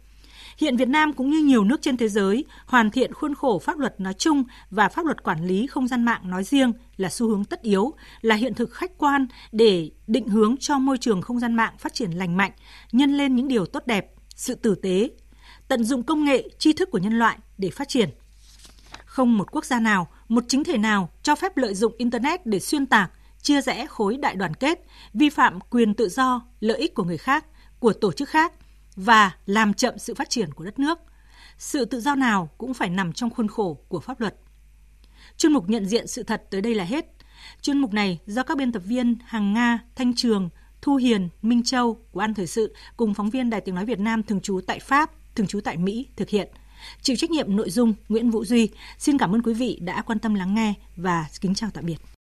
Hiện 0.57 0.77
Việt 0.77 0.87
Nam 0.87 1.13
cũng 1.13 1.29
như 1.29 1.39
nhiều 1.39 1.63
nước 1.63 1.81
trên 1.81 1.97
thế 1.97 2.07
giới 2.07 2.45
hoàn 2.65 2.91
thiện 2.91 3.13
khuôn 3.13 3.35
khổ 3.35 3.59
pháp 3.59 3.77
luật 3.77 3.99
nói 3.99 4.13
chung 4.13 4.43
và 4.71 4.89
pháp 4.89 5.05
luật 5.05 5.23
quản 5.23 5.47
lý 5.47 5.67
không 5.67 5.87
gian 5.87 6.05
mạng 6.05 6.21
nói 6.29 6.43
riêng 6.43 6.73
là 6.97 7.09
xu 7.09 7.27
hướng 7.27 7.45
tất 7.45 7.61
yếu, 7.61 7.93
là 8.21 8.35
hiện 8.35 8.53
thực 8.53 8.73
khách 8.73 8.97
quan 8.97 9.27
để 9.51 9.91
định 10.07 10.27
hướng 10.27 10.57
cho 10.57 10.79
môi 10.79 10.97
trường 10.97 11.21
không 11.21 11.39
gian 11.39 11.55
mạng 11.55 11.73
phát 11.79 11.93
triển 11.93 12.11
lành 12.11 12.37
mạnh, 12.37 12.51
nhân 12.91 13.17
lên 13.17 13.35
những 13.35 13.47
điều 13.47 13.65
tốt 13.65 13.87
đẹp, 13.87 14.11
sự 14.35 14.55
tử 14.55 14.75
tế, 14.75 15.09
tận 15.69 15.83
dụng 15.83 16.03
công 16.03 16.25
nghệ, 16.25 16.49
tri 16.57 16.73
thức 16.73 16.91
của 16.91 16.97
nhân 16.97 17.19
loại 17.19 17.37
để 17.57 17.69
phát 17.69 17.89
triển. 17.89 18.09
Không 19.05 19.37
một 19.37 19.51
quốc 19.51 19.65
gia 19.65 19.79
nào, 19.79 20.07
một 20.27 20.43
chính 20.47 20.63
thể 20.63 20.77
nào 20.77 21.09
cho 21.23 21.35
phép 21.35 21.57
lợi 21.57 21.73
dụng 21.73 21.93
internet 21.97 22.45
để 22.45 22.59
xuyên 22.59 22.85
tạc, 22.85 23.11
chia 23.41 23.61
rẽ 23.61 23.85
khối 23.89 24.17
đại 24.17 24.35
đoàn 24.35 24.53
kết, 24.53 24.85
vi 25.13 25.29
phạm 25.29 25.59
quyền 25.69 25.93
tự 25.93 26.09
do, 26.09 26.41
lợi 26.59 26.77
ích 26.77 26.93
của 26.95 27.03
người 27.03 27.17
khác, 27.17 27.45
của 27.79 27.93
tổ 27.93 28.11
chức 28.11 28.29
khác– 28.29 28.53
và 29.05 29.31
làm 29.45 29.73
chậm 29.73 29.97
sự 29.97 30.13
phát 30.13 30.29
triển 30.29 30.53
của 30.53 30.63
đất 30.63 30.79
nước. 30.79 30.99
sự 31.57 31.85
tự 31.85 32.01
do 32.01 32.15
nào 32.15 32.49
cũng 32.57 32.73
phải 32.73 32.89
nằm 32.89 33.13
trong 33.13 33.29
khuôn 33.29 33.47
khổ 33.47 33.77
của 33.87 33.99
pháp 33.99 34.19
luật. 34.19 34.35
Chuyên 35.37 35.53
mục 35.53 35.69
nhận 35.69 35.85
diện 35.85 36.07
sự 36.07 36.23
thật 36.23 36.43
tới 36.49 36.61
đây 36.61 36.75
là 36.75 36.83
hết. 36.83 37.05
Chuyên 37.61 37.77
mục 37.77 37.93
này 37.93 38.19
do 38.25 38.43
các 38.43 38.57
biên 38.57 38.71
tập 38.71 38.81
viên 38.85 39.17
Hằng 39.25 39.53
Nga, 39.53 39.79
Thanh 39.95 40.13
Trường, 40.15 40.49
Thu 40.81 40.95
Hiền, 40.95 41.29
Minh 41.41 41.63
Châu 41.63 41.97
của 42.11 42.19
An 42.19 42.33
Thời 42.33 42.47
sự 42.47 42.75
cùng 42.97 43.13
phóng 43.13 43.29
viên 43.29 43.49
Đài 43.49 43.61
Tiếng 43.61 43.75
Nói 43.75 43.85
Việt 43.85 43.99
Nam 43.99 44.23
thường 44.23 44.41
trú 44.41 44.61
tại 44.67 44.79
Pháp, 44.79 45.11
thường 45.39 45.47
trú 45.47 45.61
tại 45.61 45.77
Mỹ 45.77 46.07
thực 46.15 46.29
hiện. 46.29 46.47
Chịu 47.01 47.15
trách 47.15 47.31
nhiệm 47.31 47.55
nội 47.55 47.69
dung 47.69 47.93
Nguyễn 48.09 48.31
Vũ 48.31 48.45
Duy. 48.45 48.69
Xin 48.97 49.17
cảm 49.17 49.35
ơn 49.35 49.43
quý 49.43 49.53
vị 49.53 49.79
đã 49.81 50.01
quan 50.01 50.19
tâm 50.19 50.33
lắng 50.33 50.55
nghe 50.55 50.73
và 50.95 51.25
kính 51.41 51.55
chào 51.55 51.69
tạm 51.73 51.85
biệt. 51.85 52.18